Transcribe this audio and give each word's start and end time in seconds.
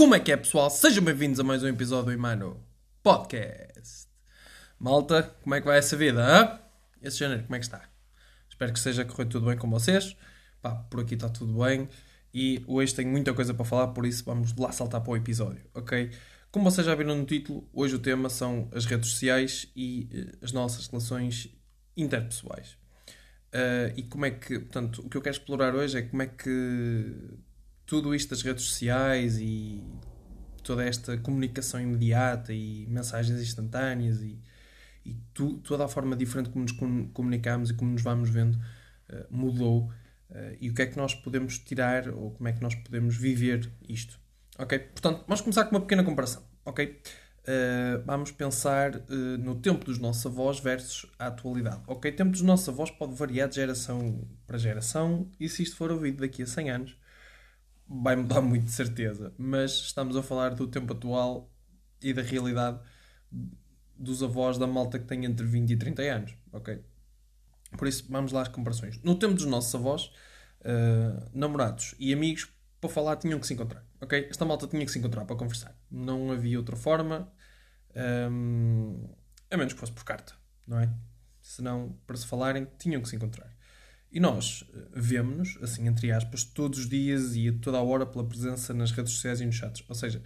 Como 0.00 0.14
é 0.14 0.18
que 0.18 0.32
é, 0.32 0.36
pessoal? 0.38 0.70
Sejam 0.70 1.04
bem-vindos 1.04 1.38
a 1.40 1.44
mais 1.44 1.62
um 1.62 1.68
episódio 1.68 2.06
do 2.06 2.12
Imano 2.14 2.58
Podcast. 3.02 4.08
Malta, 4.78 5.24
como 5.42 5.54
é 5.54 5.60
que 5.60 5.66
vai 5.66 5.76
essa 5.76 5.94
vida? 5.94 6.24
Hã? 6.24 6.58
Esse 7.02 7.18
janeiro, 7.18 7.42
como 7.42 7.54
é 7.54 7.58
que 7.58 7.66
está? 7.66 7.86
Espero 8.48 8.72
que 8.72 8.78
esteja 8.78 9.02
a 9.02 9.04
correr 9.04 9.26
tudo 9.26 9.44
bem 9.44 9.58
com 9.58 9.68
vocês. 9.68 10.16
Pá, 10.62 10.74
por 10.74 11.00
aqui 11.00 11.16
está 11.16 11.28
tudo 11.28 11.62
bem. 11.62 11.86
E 12.32 12.64
hoje 12.66 12.94
tenho 12.94 13.10
muita 13.10 13.34
coisa 13.34 13.52
para 13.52 13.62
falar, 13.66 13.88
por 13.88 14.06
isso 14.06 14.24
vamos 14.24 14.56
lá 14.56 14.72
saltar 14.72 15.02
para 15.02 15.10
o 15.10 15.16
episódio, 15.18 15.66
ok? 15.74 16.10
Como 16.50 16.70
vocês 16.70 16.86
já 16.86 16.94
viram 16.94 17.14
no 17.14 17.26
título, 17.26 17.68
hoje 17.70 17.96
o 17.96 17.98
tema 17.98 18.30
são 18.30 18.70
as 18.72 18.86
redes 18.86 19.10
sociais 19.10 19.70
e 19.76 20.08
eh, 20.14 20.38
as 20.40 20.50
nossas 20.50 20.86
relações 20.86 21.54
interpessoais. 21.94 22.70
Uh, 23.52 23.92
e 23.94 24.02
como 24.04 24.24
é 24.24 24.30
que, 24.30 24.60
portanto, 24.60 25.02
o 25.04 25.10
que 25.10 25.16
eu 25.18 25.20
quero 25.20 25.36
explorar 25.36 25.74
hoje 25.74 25.98
é 25.98 26.02
como 26.02 26.22
é 26.22 26.26
que 26.26 27.36
tudo 27.90 28.14
isto 28.14 28.30
das 28.30 28.42
redes 28.42 28.66
sociais 28.66 29.40
e 29.40 29.82
toda 30.62 30.84
esta 30.84 31.18
comunicação 31.18 31.80
imediata 31.80 32.52
e 32.52 32.86
mensagens 32.86 33.42
instantâneas 33.42 34.22
e, 34.22 34.38
e 35.04 35.14
tu, 35.34 35.54
toda 35.54 35.86
a 35.86 35.88
forma 35.88 36.14
diferente 36.14 36.50
como 36.50 36.62
nos 36.62 36.72
comunicamos 37.12 37.70
e 37.70 37.74
como 37.74 37.90
nos 37.90 38.02
vamos 38.02 38.30
vendo 38.30 38.54
uh, 38.54 39.26
mudou 39.28 39.90
uh, 40.30 40.56
e 40.60 40.70
o 40.70 40.74
que 40.74 40.82
é 40.82 40.86
que 40.86 40.96
nós 40.96 41.16
podemos 41.16 41.58
tirar 41.58 42.08
ou 42.10 42.30
como 42.30 42.48
é 42.48 42.52
que 42.52 42.62
nós 42.62 42.76
podemos 42.76 43.16
viver 43.16 43.68
isto. 43.88 44.20
Ok? 44.56 44.78
Portanto, 44.78 45.24
vamos 45.26 45.40
começar 45.40 45.64
com 45.64 45.74
uma 45.74 45.80
pequena 45.80 46.04
comparação. 46.04 46.44
Ok? 46.64 46.96
Uh, 47.40 48.04
vamos 48.06 48.30
pensar 48.30 48.92
no 49.40 49.56
tempo 49.56 49.86
dos 49.86 49.98
nossos 49.98 50.24
avós 50.26 50.60
versus 50.60 51.10
a 51.18 51.26
atualidade. 51.26 51.82
Ok? 51.88 52.08
O 52.08 52.14
tempo 52.14 52.30
dos 52.30 52.42
nossos 52.42 52.68
avós 52.68 52.88
pode 52.88 53.16
variar 53.16 53.48
de 53.48 53.56
geração 53.56 54.28
para 54.46 54.58
geração 54.58 55.28
e 55.40 55.48
se 55.48 55.64
isto 55.64 55.74
for 55.74 55.90
ouvido 55.90 56.20
daqui 56.20 56.44
a 56.44 56.46
100 56.46 56.70
anos 56.70 56.99
vai 57.90 58.14
mudar 58.14 58.40
muito 58.40 58.66
de 58.66 58.70
certeza, 58.70 59.34
mas 59.36 59.72
estamos 59.72 60.16
a 60.16 60.22
falar 60.22 60.54
do 60.54 60.68
tempo 60.68 60.92
atual 60.92 61.50
e 62.00 62.12
da 62.12 62.22
realidade 62.22 62.78
dos 63.96 64.22
avós 64.22 64.56
da 64.56 64.66
malta 64.66 64.98
que 64.98 65.04
tem 65.04 65.24
entre 65.24 65.44
20 65.44 65.70
e 65.70 65.76
30 65.76 66.02
anos, 66.02 66.34
ok? 66.52 66.82
Por 67.76 67.88
isso, 67.88 68.06
vamos 68.08 68.32
lá 68.32 68.42
às 68.42 68.48
comparações. 68.48 69.00
No 69.02 69.16
tempo 69.16 69.34
dos 69.34 69.44
nossos 69.44 69.74
avós, 69.74 70.06
uh, 70.60 71.28
namorados 71.34 71.94
e 71.98 72.12
amigos, 72.12 72.48
para 72.80 72.88
falar, 72.88 73.16
tinham 73.16 73.38
que 73.38 73.46
se 73.46 73.54
encontrar, 73.54 73.84
ok? 74.00 74.28
Esta 74.30 74.44
malta 74.44 74.66
tinha 74.66 74.84
que 74.84 74.90
se 74.90 74.98
encontrar 74.98 75.24
para 75.24 75.36
conversar. 75.36 75.76
Não 75.90 76.30
havia 76.30 76.58
outra 76.58 76.76
forma, 76.76 77.30
um, 78.30 79.08
a 79.50 79.56
menos 79.56 79.72
que 79.72 79.80
fosse 79.80 79.92
por 79.92 80.04
carta, 80.04 80.32
não 80.66 80.78
é? 80.78 80.90
Senão, 81.42 81.98
para 82.06 82.16
se 82.16 82.26
falarem, 82.26 82.66
tinham 82.78 83.02
que 83.02 83.08
se 83.08 83.16
encontrar. 83.16 83.52
E 84.12 84.18
nós 84.18 84.64
eh, 84.74 84.78
vemos-nos, 84.92 85.62
assim, 85.62 85.86
entre 85.86 86.10
aspas, 86.10 86.42
todos 86.42 86.80
os 86.80 86.88
dias 86.88 87.36
e 87.36 87.48
a 87.48 87.52
toda 87.52 87.78
a 87.78 87.82
hora 87.82 88.04
pela 88.04 88.26
presença 88.26 88.74
nas 88.74 88.90
redes 88.90 89.12
sociais 89.12 89.40
e 89.40 89.46
nos 89.46 89.54
chats. 89.54 89.84
Ou 89.88 89.94
seja, 89.94 90.22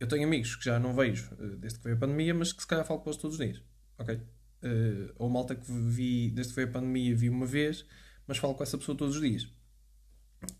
eu 0.00 0.06
tenho 0.06 0.24
amigos 0.24 0.56
que 0.56 0.64
já 0.64 0.78
não 0.78 0.94
vejo 0.94 1.30
eh, 1.38 1.56
desde 1.58 1.78
que 1.78 1.84
veio 1.84 1.96
a 1.96 1.98
pandemia, 1.98 2.34
mas 2.34 2.52
que 2.52 2.62
se 2.62 2.66
calhar 2.66 2.86
falo 2.86 3.00
com 3.00 3.10
eles 3.10 3.20
todos 3.20 3.38
os 3.38 3.44
dias. 3.44 3.62
Ok? 3.98 4.14
Uh, 4.60 5.12
ou 5.16 5.28
malta 5.28 5.54
que 5.54 5.70
vi 5.70 6.30
desde 6.30 6.52
que 6.52 6.56
veio 6.56 6.68
a 6.68 6.72
pandemia, 6.72 7.14
vi 7.14 7.28
uma 7.28 7.46
vez, 7.46 7.84
mas 8.26 8.38
falo 8.38 8.54
com 8.54 8.62
essa 8.62 8.76
pessoa 8.76 8.96
todos 8.96 9.16
os 9.16 9.22
dias. 9.22 9.48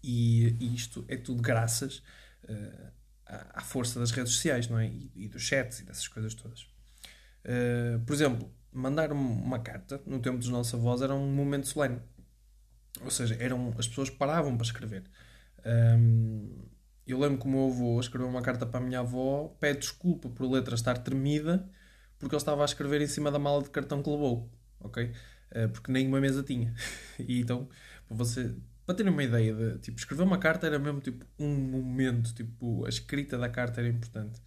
E, 0.02 0.56
e 0.60 0.74
isto 0.74 1.04
é 1.08 1.16
tudo 1.16 1.42
graças 1.42 1.98
uh, 2.44 2.92
à, 3.26 3.58
à, 3.58 3.60
força 3.60 3.98
das 3.98 4.10
redes 4.10 4.34
sociais, 4.34 4.68
não 4.68 4.78
é? 4.78 4.86
E, 4.86 5.10
e 5.14 5.28
dos 5.28 5.42
chats 5.42 5.80
e 5.80 5.84
dessas 5.84 6.06
coisas 6.06 6.34
todas. 6.34 6.62
Uh, 7.44 7.98
por 8.06 8.12
exemplo, 8.12 8.52
mandar 8.72 9.10
uma 9.10 9.58
carta 9.58 10.00
no 10.06 10.20
tempo 10.20 10.38
dos 10.38 10.48
nossos 10.48 10.74
avós 10.74 11.00
era 11.00 11.14
um 11.14 11.32
momento 11.32 11.66
solene 11.66 12.00
ou 13.02 13.10
seja, 13.10 13.36
eram, 13.38 13.74
as 13.78 13.86
pessoas 13.86 14.10
paravam 14.10 14.56
para 14.56 14.66
escrever. 14.66 15.04
Um, 15.64 16.50
eu 17.06 17.18
lembro 17.18 17.38
que 17.38 17.46
o 17.46 17.50
meu 17.50 17.68
avô 17.68 17.98
escreveu 18.00 18.28
uma 18.28 18.42
carta 18.42 18.66
para 18.66 18.80
a 18.80 18.82
minha 18.82 19.00
avó, 19.00 19.48
pede 19.60 19.80
desculpa 19.80 20.28
por 20.28 20.46
a 20.46 20.50
letra 20.50 20.74
estar 20.74 20.98
tremida, 20.98 21.68
porque 22.18 22.34
ele 22.34 22.40
estava 22.40 22.62
a 22.62 22.64
escrever 22.64 23.00
em 23.00 23.06
cima 23.06 23.30
da 23.30 23.38
mala 23.38 23.62
de 23.62 23.70
cartão 23.70 24.02
que 24.02 24.10
levou, 24.10 24.50
ok? 24.80 25.12
Uh, 25.50 25.68
porque 25.70 25.90
nenhuma 25.90 26.20
mesa 26.20 26.42
tinha. 26.42 26.74
e 27.18 27.40
então, 27.40 27.68
para 28.06 28.16
você, 28.16 28.54
para 28.84 28.94
terem 28.94 29.12
uma 29.12 29.22
ideia 29.22 29.54
de, 29.54 29.78
tipo, 29.78 29.98
escrever 29.98 30.22
uma 30.22 30.38
carta 30.38 30.66
era 30.66 30.78
mesmo 30.78 31.00
tipo 31.00 31.24
um 31.38 31.54
momento, 31.54 32.34
tipo, 32.34 32.84
a 32.84 32.88
escrita 32.88 33.38
da 33.38 33.48
carta 33.48 33.80
era 33.80 33.88
importante. 33.88 34.40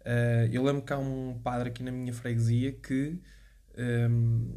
Uh, 0.00 0.48
eu 0.52 0.62
lembro 0.62 0.82
que 0.82 0.92
há 0.92 0.98
um 0.98 1.38
padre 1.42 1.68
aqui 1.68 1.82
na 1.82 1.90
minha 1.90 2.12
freguesia 2.14 2.72
que 2.72 3.20
um, 3.78 4.50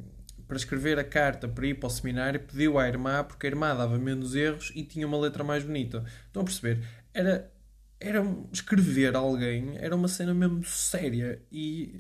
para 0.51 0.57
escrever 0.57 1.00
a 1.00 1.03
carta 1.06 1.47
para 1.47 1.66
ir 1.66 1.75
para 1.75 1.88
o 1.88 1.89
seminário, 1.89 2.38
pediu 2.38 2.78
à 2.78 2.85
irmã, 2.85 3.23
porque 3.23 3.47
a 3.47 3.50
irmã 3.50 3.73
dava 3.73 3.97
menos 3.97 4.35
erros 4.35 4.69
e 4.75 4.84
tinha 4.84 5.07
uma 5.07 5.17
letra 5.17 5.45
mais 5.45 5.63
bonita. 5.63 6.03
Estão 6.28 6.41
a 6.41 6.44
perceber? 6.44 6.85
Era, 7.13 7.50
era 7.97 8.22
escrever 8.51 9.16
alguém, 9.16 9.78
era 9.78 9.95
uma 9.95 10.09
cena 10.09 10.34
mesmo 10.34 10.61
séria 10.66 11.41
e 11.50 11.95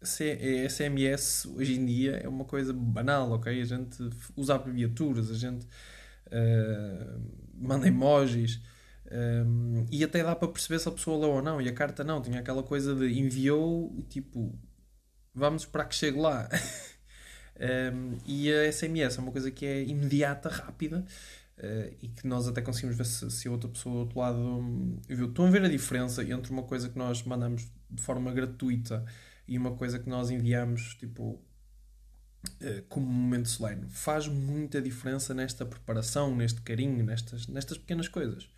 SMS 0.00 1.46
eh, 1.46 1.48
hoje 1.56 1.74
em 1.74 1.84
dia 1.84 2.20
é 2.22 2.28
uma 2.28 2.44
coisa 2.44 2.72
banal, 2.72 3.32
ok? 3.32 3.60
A 3.60 3.64
gente 3.64 4.08
usa 4.36 4.54
abreviaturas, 4.54 5.28
a 5.28 5.34
gente 5.34 5.66
uh, 6.28 7.20
manda 7.56 7.88
emojis. 7.88 8.62
Um, 9.10 9.80
eh, 9.80 9.86
e 9.90 10.04
até 10.04 10.22
dá 10.22 10.36
para 10.36 10.46
perceber 10.46 10.78
se 10.78 10.88
a 10.88 10.92
pessoa 10.92 11.18
leu 11.18 11.30
ou 11.30 11.42
não. 11.42 11.60
E 11.60 11.68
a 11.68 11.72
carta 11.72 12.04
não, 12.04 12.22
tinha 12.22 12.38
aquela 12.38 12.62
coisa 12.62 12.94
de 12.94 13.18
enviou 13.18 14.00
tipo, 14.08 14.56
vamos 15.34 15.62
esperar 15.62 15.86
que 15.86 15.96
chegue 15.96 16.20
lá. 16.20 16.48
Um, 17.58 18.16
e 18.24 18.52
a 18.52 18.70
SMS 18.70 19.18
é 19.18 19.20
uma 19.20 19.32
coisa 19.32 19.50
que 19.50 19.66
é 19.66 19.82
imediata, 19.82 20.48
rápida 20.48 21.04
uh, 21.58 21.96
e 22.00 22.08
que 22.08 22.26
nós 22.26 22.46
até 22.46 22.62
conseguimos 22.62 22.96
ver 22.96 23.04
se, 23.04 23.30
se 23.30 23.48
a 23.48 23.50
outra 23.50 23.68
pessoa 23.68 23.94
do 23.94 23.98
outro 24.00 24.18
lado 24.20 24.38
um, 24.38 24.98
viu. 25.08 25.28
Estão 25.28 25.46
a 25.46 25.50
ver 25.50 25.62
a 25.64 25.68
diferença 25.68 26.22
entre 26.22 26.52
uma 26.52 26.62
coisa 26.62 26.88
que 26.88 26.98
nós 26.98 27.22
mandamos 27.24 27.70
de 27.90 28.02
forma 28.02 28.32
gratuita 28.32 29.04
e 29.46 29.58
uma 29.58 29.74
coisa 29.74 29.98
que 29.98 30.08
nós 30.08 30.30
enviamos 30.30 30.94
tipo 30.94 31.30
uh, 31.32 32.82
como 32.88 33.06
momento 33.06 33.48
solene. 33.48 33.86
Faz 33.88 34.28
muita 34.28 34.80
diferença 34.80 35.34
nesta 35.34 35.66
preparação, 35.66 36.34
neste 36.34 36.60
carinho, 36.60 37.04
nestas, 37.04 37.48
nestas 37.48 37.78
pequenas 37.78 38.08
coisas. 38.08 38.48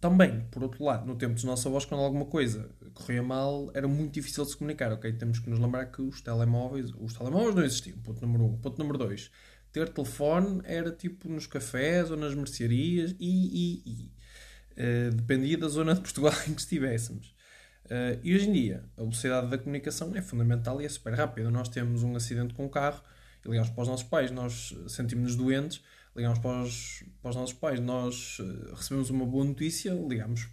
Também, 0.00 0.46
por 0.50 0.62
outro 0.62 0.84
lado, 0.84 1.06
no 1.06 1.16
tempo 1.16 1.34
dos 1.34 1.42
nossos 1.42 1.66
avós, 1.66 1.84
quando 1.84 2.02
alguma 2.02 2.24
coisa 2.24 2.70
corria 2.94 3.22
mal, 3.22 3.70
era 3.74 3.88
muito 3.88 4.12
difícil 4.12 4.44
de 4.44 4.50
se 4.50 4.56
comunicar, 4.56 4.92
ok? 4.92 5.12
Temos 5.12 5.40
que 5.40 5.50
nos 5.50 5.58
lembrar 5.58 5.86
que 5.86 6.00
os 6.00 6.20
telemóveis, 6.20 6.92
os 7.00 7.14
telemóveis 7.14 7.54
não 7.54 7.64
existiam, 7.64 7.98
ponto 7.98 8.24
número 8.24 8.44
um. 8.44 8.56
Ponto 8.58 8.78
número 8.78 8.96
dois, 8.96 9.30
ter 9.72 9.88
telefone 9.88 10.60
era 10.64 10.92
tipo 10.92 11.28
nos 11.28 11.48
cafés 11.48 12.12
ou 12.12 12.16
nas 12.16 12.32
mercearias 12.32 13.14
e, 13.18 13.26
e, 13.26 13.82
e 13.86 14.12
uh, 14.80 15.14
dependia 15.14 15.58
da 15.58 15.68
zona 15.68 15.94
de 15.94 16.00
Portugal 16.00 16.32
em 16.46 16.54
que 16.54 16.60
estivéssemos. 16.60 17.34
Uh, 17.86 18.20
e 18.22 18.36
hoje 18.36 18.48
em 18.48 18.52
dia, 18.52 18.84
a 18.96 19.02
velocidade 19.02 19.48
da 19.48 19.58
comunicação 19.58 20.14
é 20.14 20.22
fundamental 20.22 20.80
e 20.80 20.84
é 20.84 20.88
super 20.88 21.14
rápida. 21.14 21.50
Nós 21.50 21.68
temos 21.68 22.04
um 22.04 22.14
acidente 22.14 22.54
com 22.54 22.66
o 22.66 22.68
carro 22.68 23.02
ligamos 23.48 23.70
para 23.70 23.82
os 23.82 23.88
nossos 23.88 24.06
pais, 24.06 24.30
nós 24.30 24.74
sentimos-nos 24.88 25.36
doentes 25.36 25.82
ligamos 26.16 26.38
para 26.38 26.62
os, 26.62 27.04
para 27.22 27.30
os 27.30 27.36
nossos 27.36 27.54
pais, 27.54 27.80
nós 27.80 28.38
uh, 28.38 28.74
recebemos 28.74 29.10
uma 29.10 29.26
boa 29.26 29.44
notícia, 29.44 29.92
ligamos 29.92 30.48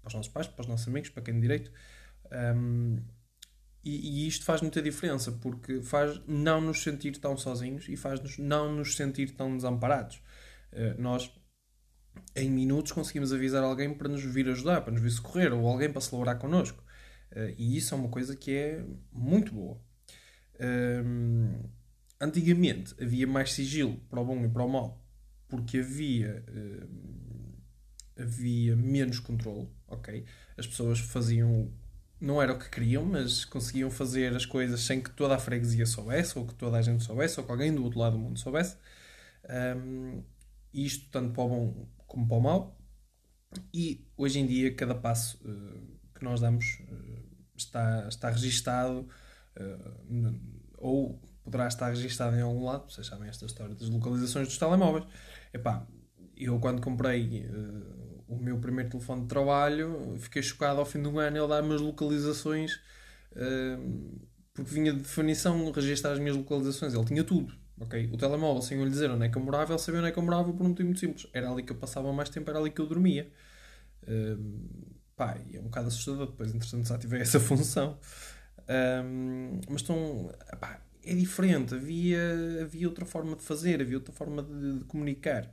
para 0.00 0.08
os 0.08 0.14
nossos 0.14 0.32
pais, 0.32 0.46
para 0.46 0.62
os 0.62 0.66
nossos 0.66 0.86
amigos, 0.88 1.10
para 1.10 1.22
quem 1.22 1.34
de 1.34 1.40
direito. 1.40 1.72
Um, 2.32 2.98
e, 3.82 4.24
e, 4.24 4.28
isto 4.28 4.44
faz 4.44 4.60
muita 4.60 4.82
diferença 4.82 5.32
porque 5.32 5.80
faz 5.82 6.20
não 6.26 6.60
nos 6.60 6.82
sentir 6.82 7.16
tão 7.16 7.36
sozinhos 7.36 7.88
e 7.88 7.96
faz-nos 7.96 8.36
não 8.36 8.74
nos 8.74 8.94
sentir 8.94 9.30
tão 9.30 9.56
desamparados. 9.56 10.22
Uh, 10.72 11.00
nós, 11.00 11.32
em 12.36 12.50
minutos, 12.50 12.92
conseguimos 12.92 13.32
avisar 13.32 13.62
alguém 13.62 13.92
para 13.94 14.08
nos 14.08 14.22
vir 14.22 14.48
ajudar, 14.48 14.82
para 14.82 14.92
nos 14.92 15.02
vir 15.02 15.10
socorrer 15.10 15.52
ou 15.52 15.66
alguém 15.66 15.90
para 15.90 16.00
celebrar 16.00 16.38
connosco. 16.38 16.82
Uh, 17.32 17.54
e 17.56 17.76
isso 17.76 17.94
é 17.94 17.98
uma 17.98 18.08
coisa 18.08 18.36
que 18.36 18.52
é 18.52 18.84
muito 19.12 19.52
boa. 19.52 19.80
Um, 20.60 21.79
antigamente 22.20 22.94
havia 23.02 23.26
mais 23.26 23.52
sigilo 23.52 23.96
para 24.08 24.20
o 24.20 24.24
bom 24.24 24.44
e 24.44 24.48
para 24.48 24.62
o 24.62 24.68
mal, 24.68 25.02
porque 25.48 25.78
havia, 25.78 26.44
uh, 26.48 28.22
havia 28.22 28.76
menos 28.76 29.18
controle, 29.18 29.68
ok? 29.88 30.24
As 30.56 30.66
pessoas 30.66 30.98
faziam, 30.98 31.72
não 32.20 32.40
era 32.40 32.52
o 32.52 32.58
que 32.58 32.68
queriam, 32.68 33.04
mas 33.04 33.44
conseguiam 33.44 33.90
fazer 33.90 34.36
as 34.36 34.44
coisas 34.44 34.80
sem 34.82 35.00
que 35.00 35.10
toda 35.10 35.34
a 35.34 35.38
freguesia 35.38 35.86
soubesse, 35.86 36.38
ou 36.38 36.46
que 36.46 36.54
toda 36.54 36.76
a 36.76 36.82
gente 36.82 37.02
soubesse, 37.02 37.40
ou 37.40 37.46
que 37.46 37.52
alguém 37.52 37.74
do 37.74 37.82
outro 37.82 37.98
lado 37.98 38.12
do 38.12 38.18
mundo 38.18 38.38
soubesse. 38.38 38.76
Um, 39.76 40.22
isto 40.72 41.10
tanto 41.10 41.32
para 41.32 41.42
o 41.42 41.48
bom 41.48 41.88
como 42.06 42.28
para 42.28 42.36
o 42.36 42.40
mal. 42.40 42.80
E 43.74 44.06
hoje 44.16 44.38
em 44.38 44.46
dia, 44.46 44.72
cada 44.74 44.94
passo 44.94 45.38
uh, 45.38 45.98
que 46.14 46.22
nós 46.22 46.40
damos 46.40 46.78
uh, 46.80 47.24
está, 47.56 48.06
está 48.08 48.30
registado 48.30 49.08
ou 50.78 51.20
poderá 51.42 51.66
estar 51.66 51.88
registado 51.88 52.36
em 52.36 52.42
algum 52.42 52.64
lado, 52.64 52.90
vocês 52.90 53.06
sabem 53.06 53.28
esta 53.28 53.46
história 53.46 53.74
das 53.74 53.88
localizações 53.88 54.48
dos 54.48 54.58
telemóveis. 54.58 55.04
Epá, 55.52 55.86
eu 56.36 56.58
quando 56.58 56.80
comprei 56.80 57.46
uh, 57.46 58.24
o 58.28 58.36
meu 58.36 58.58
primeiro 58.58 58.90
telefone 58.90 59.22
de 59.22 59.28
trabalho, 59.28 60.16
fiquei 60.18 60.42
chocado 60.42 60.80
ao 60.80 60.86
fim 60.86 61.02
do 61.02 61.18
ano 61.18 61.36
ele 61.36 61.48
dar-me 61.48 61.74
as 61.74 61.80
localizações, 61.80 62.74
uh, 63.32 64.20
porque 64.52 64.70
vinha 64.70 64.92
de 64.92 65.00
definição 65.00 65.70
registar 65.70 66.12
as 66.12 66.18
minhas 66.18 66.36
localizações, 66.36 66.94
ele 66.94 67.04
tinha 67.04 67.24
tudo. 67.24 67.52
Okay? 67.80 68.10
O 68.12 68.16
telemóvel, 68.16 68.60
sem 68.60 68.78
eu 68.78 68.84
lhe 68.84 68.90
dizer 68.90 69.10
onde 69.10 69.24
é 69.24 69.28
que 69.28 69.38
eu 69.38 69.42
morava, 69.42 69.72
ele 69.72 69.78
sabia 69.78 70.00
onde 70.00 70.10
é 70.10 70.12
que 70.12 70.18
eu 70.18 70.22
morava 70.22 70.52
por 70.52 70.64
um 70.64 70.68
motivo 70.68 70.88
muito 70.88 71.00
simples. 71.00 71.26
Era 71.32 71.50
ali 71.50 71.62
que 71.62 71.72
eu 71.72 71.76
passava 71.76 72.12
mais 72.12 72.28
tempo, 72.28 72.48
era 72.50 72.58
ali 72.58 72.70
que 72.70 72.80
eu 72.80 72.86
dormia. 72.86 73.32
Uh, 74.02 74.90
pá, 75.16 75.38
é 75.52 75.58
um 75.58 75.64
bocado 75.64 75.88
assustador, 75.88 76.26
depois, 76.26 76.54
entretanto, 76.54 76.82
desativei 76.82 77.20
essa 77.20 77.40
função. 77.40 77.98
Um, 78.68 79.60
mas 79.68 79.80
estão, 79.80 80.30
pá, 80.60 80.80
é 81.04 81.14
diferente, 81.14 81.74
havia, 81.74 82.62
havia 82.62 82.88
outra 82.88 83.04
forma 83.04 83.36
de 83.36 83.42
fazer, 83.42 83.80
havia 83.80 83.96
outra 83.96 84.12
forma 84.12 84.42
de, 84.42 84.78
de 84.78 84.84
comunicar. 84.84 85.50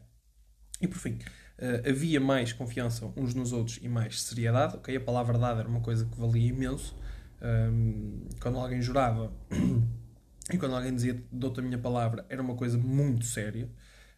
E 0.81 0.87
por 0.87 0.97
fim, 0.97 1.13
uh, 1.13 1.89
havia 1.89 2.19
mais 2.19 2.53
confiança 2.53 3.11
uns 3.15 3.33
nos 3.33 3.51
outros 3.51 3.79
e 3.81 3.87
mais 3.87 4.21
seriedade. 4.21 4.75
Ok, 4.75 4.95
a 4.95 5.01
palavra 5.01 5.37
dada 5.37 5.61
era 5.61 5.69
uma 5.69 5.81
coisa 5.81 6.05
que 6.05 6.19
valia 6.19 6.49
imenso. 6.49 6.95
Um, 7.41 8.27
quando 8.39 8.57
alguém 8.57 8.81
jurava 8.81 9.31
e 10.51 10.57
quando 10.57 10.75
alguém 10.75 10.93
dizia 10.95 11.23
dou-te 11.31 11.59
a 11.59 11.63
minha 11.63 11.77
palavra, 11.77 12.25
era 12.29 12.41
uma 12.41 12.55
coisa 12.55 12.77
muito 12.77 13.25
séria. 13.25 13.69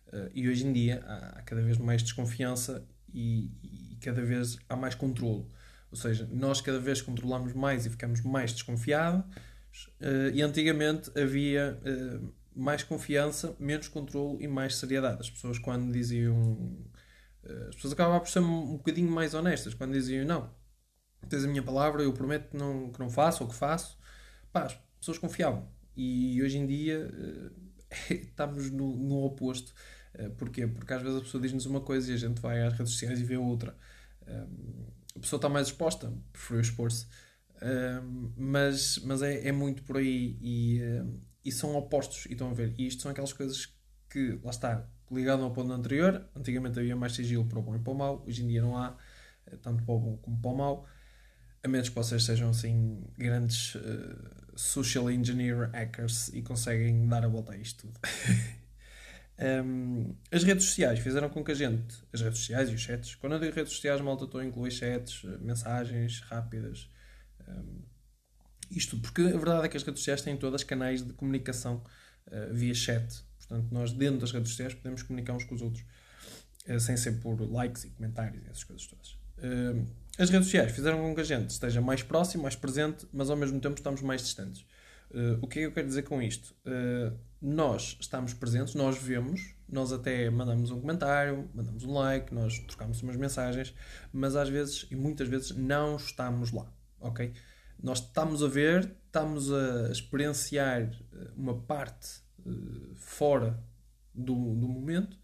Uh, 0.08 0.30
e 0.34 0.50
hoje 0.50 0.66
em 0.66 0.74
dia 0.74 1.04
há, 1.06 1.40
há, 1.40 1.42
cada 1.44 1.62
vez 1.62 1.78
mais 1.78 2.02
desconfiança 2.02 2.86
e, 3.14 3.52
e, 3.64 3.98
cada 4.02 4.24
vez 4.24 4.58
há 4.68 4.76
mais 4.76 4.96
controle. 4.96 5.46
Ou 5.92 5.98
seja, 5.98 6.28
nós 6.32 6.62
cada 6.62 6.80
vez 6.80 7.02
controlamos 7.02 7.54
mais 7.54 7.86
e 7.86 7.90
ficamos 7.90 8.22
mais 8.22 8.52
desconfiados. 8.52 9.24
Uh, 10.02 10.30
e 10.34 10.42
antigamente 10.42 11.12
havia 11.18 11.80
uh, 11.84 12.34
mais 12.56 12.84
confiança, 12.84 13.56
menos 13.60 13.88
controle 13.88 14.44
e 14.44 14.48
mais 14.48 14.76
seriedade. 14.76 15.22
As 15.22 15.30
pessoas 15.30 15.60
quando 15.60 15.92
diziam. 15.92 16.86
As 17.70 17.76
pessoas 17.76 17.94
acabavam 17.94 18.20
por 18.20 18.30
ser 18.30 18.40
um, 18.40 18.78
bocadinho 18.78 19.10
mais 19.10 19.34
honestas. 19.34 19.74
Quando 19.74 19.94
diziam 19.94 20.26
não, 20.26 20.54
tens 21.28 21.46
a 21.46 21.48
minha 21.48 21.64
palavra, 21.64 22.04
eu 22.04 22.14
prometo 22.14 22.50
que 22.50 22.58
não, 22.58 22.92
que 22.92 23.00
não 23.00 23.10
faço 23.10 23.44
ou 23.44 23.50
que 23.50 23.56
faço. 23.56 23.98
Pá, 24.52 24.64
as 24.66 24.78
pessoas 25.00 25.18
confiavam. 25.18 25.68
E 25.96 26.42
hoje 26.44 26.58
em 26.58 26.68
dia 26.68 27.10
estamos 28.10 28.70
no, 28.70 28.96
no 28.96 29.24
oposto. 29.24 29.74
Uh, 30.14 30.30
porquê? 30.32 30.68
Porque 30.68 30.94
às 30.94 31.02
vezes 31.02 31.18
a 31.18 31.22
pessoa 31.22 31.42
diz-nos 31.42 31.66
uma 31.66 31.82
coisa 31.82 32.12
e 32.12 32.16
a 32.16 32.18
gente 32.18 32.42
vai 32.42 32.62
às 32.62 32.74
redes 32.74 32.94
sociais 32.94 33.20
e 33.20 33.24
vê 33.24 33.38
outra. 33.38 33.76
Uh, 34.24 34.92
a 35.16 35.20
pessoa 35.20 35.38
está 35.38 35.50
mais 35.50 35.68
exposta, 35.68 36.12
preferiu 36.32 36.62
expor-se. 36.62 37.08
Uh, 37.62 38.32
mas 38.38 39.00
mas 39.00 39.22
é, 39.22 39.48
é 39.48 39.52
muito 39.52 39.84
por 39.84 39.98
aí 39.98 40.38
e, 40.42 40.82
e 41.44 41.52
são 41.52 41.76
opostos. 41.76 42.26
E 42.26 42.34
estão 42.34 42.50
a 42.50 42.54
ver. 42.54 42.74
E 42.78 42.88
isto 42.88 43.02
são 43.02 43.12
aquelas 43.12 43.34
coisas 43.34 43.68
que, 44.10 44.40
lá 44.44 44.52
está, 44.52 44.88
ligado 45.12 45.44
ao 45.44 45.52
ponto 45.52 45.72
anterior. 45.72 46.26
Antigamente 46.36 46.80
havia 46.80 46.96
mais 46.96 47.14
sigilo 47.14 47.46
para 47.46 47.60
o 47.60 47.62
bom 47.62 47.76
e 47.76 47.80
para 47.80 47.94
o 47.94 47.96
mau. 47.96 48.24
Hoje 48.28 48.44
em 48.44 48.48
dia 48.48 48.62
não 48.62 48.78
há, 48.78 48.98
tanto 49.62 49.84
para 49.84 49.94
o 49.94 50.00
bom 50.00 50.18
como 50.18 50.40
para 50.42 50.52
o 50.52 50.58
mau. 50.58 50.88
A 51.62 51.68
menos 51.68 51.90
que 51.90 51.96
vocês 51.96 52.24
sejam 52.24 52.50
assim 52.50 53.04
grandes 53.18 53.76
social 54.60 55.10
engineer 55.10 55.70
hackers 55.72 56.28
e 56.30 56.42
conseguem 56.42 57.08
dar 57.08 57.24
a 57.24 57.28
volta 57.28 57.54
a 57.54 57.58
isto 57.58 57.88
tudo. 57.88 58.00
um, 59.66 60.14
as 60.32 60.44
redes 60.44 60.66
sociais 60.66 61.00
fizeram 61.00 61.30
com 61.30 61.44
que 61.44 61.52
a 61.52 61.56
gente, 61.56 61.96
as 62.12 62.22
redes 62.22 62.40
sociais 62.40 62.70
e 62.70 62.74
os 62.74 62.82
chats, 62.82 63.16
quando 63.16 63.34
eu 63.34 63.40
digo 63.40 63.56
redes 63.56 63.74
sociais, 63.74 64.02
malta, 64.02 64.26
estou 64.26 64.42
a 64.42 64.46
incluir 64.46 64.72
chats, 64.72 65.24
mensagens 65.40 66.20
rápidas, 66.22 66.90
isto 68.72 68.98
porque 68.98 69.22
a 69.22 69.38
verdade 69.38 69.66
é 69.66 69.70
que 69.70 69.78
as 69.78 69.84
redes 69.84 70.02
sociais 70.02 70.22
têm 70.22 70.38
todas 70.38 70.64
canais 70.64 71.04
de 71.04 71.14
comunicação 71.14 71.84
uh, 72.28 72.54
via 72.54 72.74
chat. 72.74 73.24
Portanto, 73.38 73.68
nós 73.72 73.92
dentro 73.92 74.20
das 74.20 74.32
redes 74.32 74.50
sociais 74.50 74.74
podemos 74.74 75.02
comunicar 75.02 75.34
uns 75.34 75.44
com 75.44 75.56
os 75.56 75.62
outros 75.62 75.84
uh, 76.68 76.80
sem 76.80 76.96
ser 76.96 77.14
por 77.20 77.42
likes 77.42 77.86
e 77.86 77.90
comentários 77.90 78.44
e 78.46 78.50
essas 78.50 78.64
coisas 78.64 78.86
todas. 78.86 79.12
Uh, 79.40 79.88
as 80.18 80.30
redes 80.30 80.48
sociais 80.48 80.72
fizeram 80.72 81.00
com 81.00 81.16
que 81.16 81.22
a 81.22 81.24
gente 81.24 81.50
esteja 81.50 81.82
mais 81.82 82.04
próximo, 82.04 82.44
mais 82.44 82.56
presente, 82.56 83.08
mas 83.12 83.30
ao 83.30 83.38
mesmo 83.38 83.60
tempo 83.60 83.76
estamos 83.76 84.02
mais 84.02 84.22
distantes. 84.22 84.66
Uh, 85.10 85.40
o 85.42 85.48
que 85.48 85.60
é 85.60 85.62
que 85.64 85.68
eu 85.68 85.72
quero 85.72 85.88
dizer 85.88 86.04
com 86.04 86.22
isto? 86.22 86.54
Nós 87.42 87.98
estamos 88.00 88.34
presentes, 88.34 88.76
nós 88.76 89.02
vemos, 89.02 89.56
nós 89.68 89.94
até 89.94 90.30
mandamos 90.30 90.72
um 90.72 90.82
comentário, 90.82 91.50
mandamos 91.56 91.86
um 91.86 91.94
like, 91.94 92.34
nós 92.34 92.60
trocamos 92.60 93.02
umas 93.02 93.16
mensagens, 93.16 93.74
mas 94.12 94.36
às 94.36 94.50
vezes 94.50 94.86
e 94.92 94.96
muitas 94.96 95.28
vezes 95.28 95.52
não 95.52 95.96
estamos 95.96 96.52
lá, 96.52 96.72
ok? 97.00 97.34
Nós 97.82 98.00
estamos 98.00 98.44
a 98.44 98.48
ver, 98.48 98.96
estamos 99.06 99.52
a 99.52 99.92
experienciar 99.92 100.82
eh, 100.82 101.32
uma 101.36 101.58
parte 101.62 102.20
uh, 102.46 102.94
fora 102.96 103.58
do, 104.14 104.34
do 104.34 104.68
momento, 104.68 105.18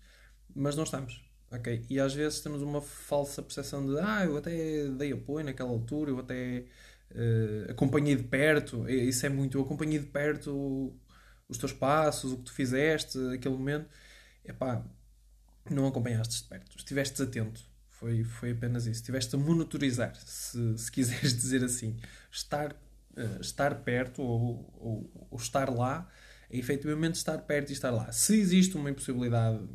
mas 0.56 0.75
não 0.75 0.83
estamos. 0.83 1.24
Ok? 1.51 1.86
E 1.89 2.00
às 2.00 2.13
vezes 2.13 2.39
temos 2.39 2.62
uma 2.62 2.81
falsa 2.81 3.42
percepção 3.42 3.86
de 3.86 4.00
ah, 4.00 4.24
eu 4.25 4.38
até 4.38 4.88
dei 4.89 5.12
apoio 5.13 5.45
naquela 5.45 5.69
altura, 5.69 6.12
eu 6.12 6.19
até 6.19 6.66
uh, 7.12 7.72
acompanhei 7.72 8.16
de 8.16 8.24
perto, 8.24 8.89
isso 8.89 9.25
é 9.25 9.30
muito, 9.30 9.57
eu 9.57 9.63
acompanhei 9.63 10.00
de 10.00 10.07
perto 10.07 10.94
os 11.48 11.57
teus 11.57 11.74
passos, 11.74 12.31
o 12.31 12.38
que 12.38 12.44
tu 12.44 12.54
fizeste, 12.54 13.18
aquele 13.33 13.56
momento. 13.56 13.88
Epá, 14.44 14.83
não 15.69 15.88
acompanhaste 15.88 16.44
de 16.44 16.50
perto, 16.50 16.77
estiveste 16.77 17.22
atento. 17.22 17.62
Foi, 18.05 18.23
foi 18.23 18.51
apenas 18.51 18.85
isso. 18.85 19.01
Estiveste 19.01 19.35
a 19.35 19.39
monitorizar, 19.39 20.15
se, 20.15 20.77
se 20.77 20.91
quiseres 20.91 21.33
dizer 21.35 21.63
assim. 21.63 21.97
Estar, 22.31 22.71
uh, 22.71 23.41
estar 23.41 23.73
perto 23.83 24.21
ou, 24.21 24.71
ou, 24.77 25.27
ou 25.31 25.37
estar 25.37 25.69
lá 25.69 26.07
é 26.49 26.57
efetivamente 26.57 27.15
estar 27.15 27.39
perto 27.39 27.71
e 27.71 27.73
estar 27.73 27.89
lá. 27.89 28.11
Se 28.11 28.39
existe 28.39 28.77
uma 28.77 28.91
impossibilidade 28.91 29.67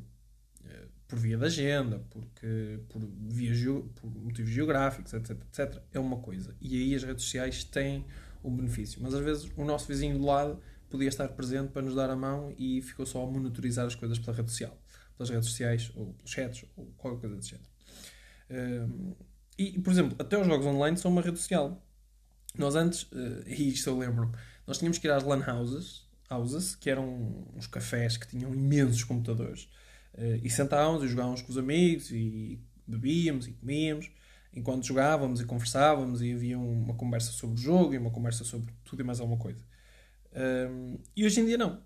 por 1.11 1.19
via 1.19 1.37
da 1.37 1.47
agenda, 1.47 1.99
porque, 2.09 2.79
por, 2.89 3.03
via 3.29 3.53
por 3.97 4.09
motivos 4.09 4.51
geográficos, 4.53 5.13
etc, 5.13 5.31
etc, 5.31 5.83
é 5.93 5.99
uma 5.99 6.19
coisa. 6.19 6.55
E 6.61 6.81
aí 6.81 6.95
as 6.95 7.03
redes 7.03 7.25
sociais 7.25 7.65
têm 7.65 8.07
um 8.45 8.55
benefício. 8.55 9.03
Mas 9.03 9.13
às 9.13 9.25
vezes 9.25 9.51
o 9.57 9.65
nosso 9.65 9.89
vizinho 9.89 10.17
do 10.17 10.25
lado 10.25 10.61
podia 10.89 11.09
estar 11.09 11.29
presente 11.31 11.73
para 11.73 11.83
nos 11.83 11.97
dar 11.97 12.09
a 12.11 12.17
mão 12.17 12.55
e 12.57 12.81
ficou 12.81 13.05
só 13.05 13.25
a 13.25 13.27
monitorizar 13.27 13.87
as 13.87 13.97
coisas 13.97 14.21
pela 14.21 14.37
rede 14.37 14.51
social, 14.53 14.81
pelas 15.17 15.31
redes 15.31 15.49
sociais, 15.49 15.91
ou 15.97 16.15
pelos 16.15 16.31
chats, 16.31 16.65
ou 16.77 16.87
qualquer 16.97 17.21
coisa 17.21 17.37
desse 17.37 17.51
género. 17.51 17.69
E, 19.59 19.79
por 19.79 19.93
exemplo, 19.93 20.17
até 20.19 20.41
os 20.41 20.47
jogos 20.47 20.67
online 20.67 20.97
são 20.97 21.11
uma 21.11 21.21
rede 21.21 21.39
social. 21.39 21.85
Nós 22.57 22.75
antes, 22.75 23.03
uh, 23.03 23.43
e 23.47 23.69
isto 23.69 23.91
eu 23.91 23.99
lembro, 23.99 24.33
nós 24.67 24.79
tínhamos 24.79 24.99
que 24.99 25.07
ir 25.07 25.11
às 25.11 25.23
LAN 25.23 25.45
houses, 25.47 26.09
houses, 26.29 26.75
que 26.75 26.91
eram 26.91 27.47
uns 27.55 27.67
cafés 27.67 28.17
que 28.17 28.27
tinham 28.27 28.55
imensos 28.55 29.05
computadores. 29.05 29.69
Uh, 30.15 30.41
e 30.43 30.51
sentávamos 30.51 31.05
e 31.05 31.09
jogávamos 31.09 31.43
com 31.43 31.51
os 31.51 31.59
amigos 31.59 32.11
e 32.11 32.59
bebíamos 32.87 33.47
e 33.47 33.53
comíamos 33.53 34.11
enquanto 34.53 34.85
jogávamos 34.85 35.41
e 35.41 35.45
conversávamos 35.45 36.23
e 36.23 36.33
havia 36.33 36.59
uma 36.59 36.95
conversa 36.95 37.31
sobre 37.31 37.61
o 37.61 37.63
jogo 37.63 37.95
e 37.95 37.99
uma 37.99 38.11
conversa 38.11 38.45
sobre 38.45 38.73
tudo 38.85 39.01
e 39.01 39.05
mais 39.05 39.21
alguma 39.21 39.39
coisa. 39.39 39.65
Um, 40.35 40.99
e 41.17 41.25
hoje 41.25 41.41
em 41.41 41.47
dia 41.47 41.59
não. 41.59 41.83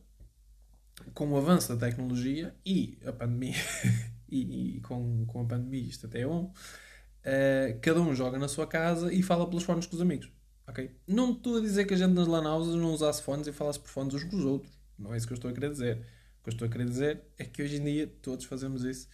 Com 1.12 1.30
o 1.30 1.36
avanço 1.36 1.74
da 1.74 1.86
tecnologia 1.86 2.54
e 2.64 2.98
a 3.04 3.12
pandemia, 3.12 3.56
e, 4.28 4.76
e, 4.76 4.80
com, 4.80 5.24
com 5.26 5.40
a 5.40 5.44
pandemia 5.44 5.82
isto 5.82 6.06
até 6.06 6.20
é 6.20 6.26
bom, 6.26 6.52
uh, 6.52 7.78
cada 7.80 8.00
um 8.00 8.14
joga 8.14 8.38
na 8.38 8.48
sua 8.48 8.66
casa 8.66 9.12
e 9.12 9.22
fala 9.22 9.48
pelos 9.48 9.64
fones 9.64 9.86
com 9.86 9.96
os 9.96 10.02
amigos. 10.02 10.30
Okay? 10.68 10.90
Não 11.06 11.32
estou 11.32 11.58
a 11.58 11.60
dizer 11.60 11.84
que 11.84 11.94
a 11.94 11.96
gente 11.96 12.12
nas 12.12 12.26
lan 12.26 12.48
houses 12.50 12.74
não 12.74 12.92
usasse 12.92 13.22
fones 13.22 13.46
e 13.46 13.52
falasse 13.52 13.78
por 13.78 13.88
fones 13.88 14.14
uns 14.14 14.24
com 14.24 14.36
os 14.36 14.44
outros. 14.44 14.72
Não 14.98 15.12
é 15.12 15.16
isso 15.16 15.26
que 15.26 15.32
eu 15.32 15.36
estou 15.36 15.50
a 15.50 15.54
querer 15.54 15.70
dizer 15.70 16.04
que 16.44 16.50
eu 16.50 16.52
estou 16.52 16.68
a 16.68 16.70
querer 16.70 16.84
dizer 16.84 17.22
é 17.38 17.44
que 17.44 17.62
hoje 17.62 17.76
em 17.76 17.84
dia 17.84 18.06
todos 18.20 18.44
fazemos 18.44 18.84
isso. 18.84 19.08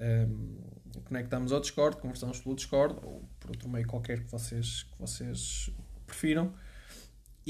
Um, 0.00 1.00
conectamos 1.04 1.50
ao 1.52 1.60
Discord, 1.60 1.96
conversamos 1.96 2.40
pelo 2.40 2.54
Discord 2.54 2.94
ou 3.02 3.28
por 3.40 3.50
outro 3.50 3.68
meio 3.68 3.84
qualquer 3.86 4.20
que 4.22 4.30
vocês, 4.30 4.84
que 4.84 4.98
vocês 4.98 5.70
prefiram 6.06 6.54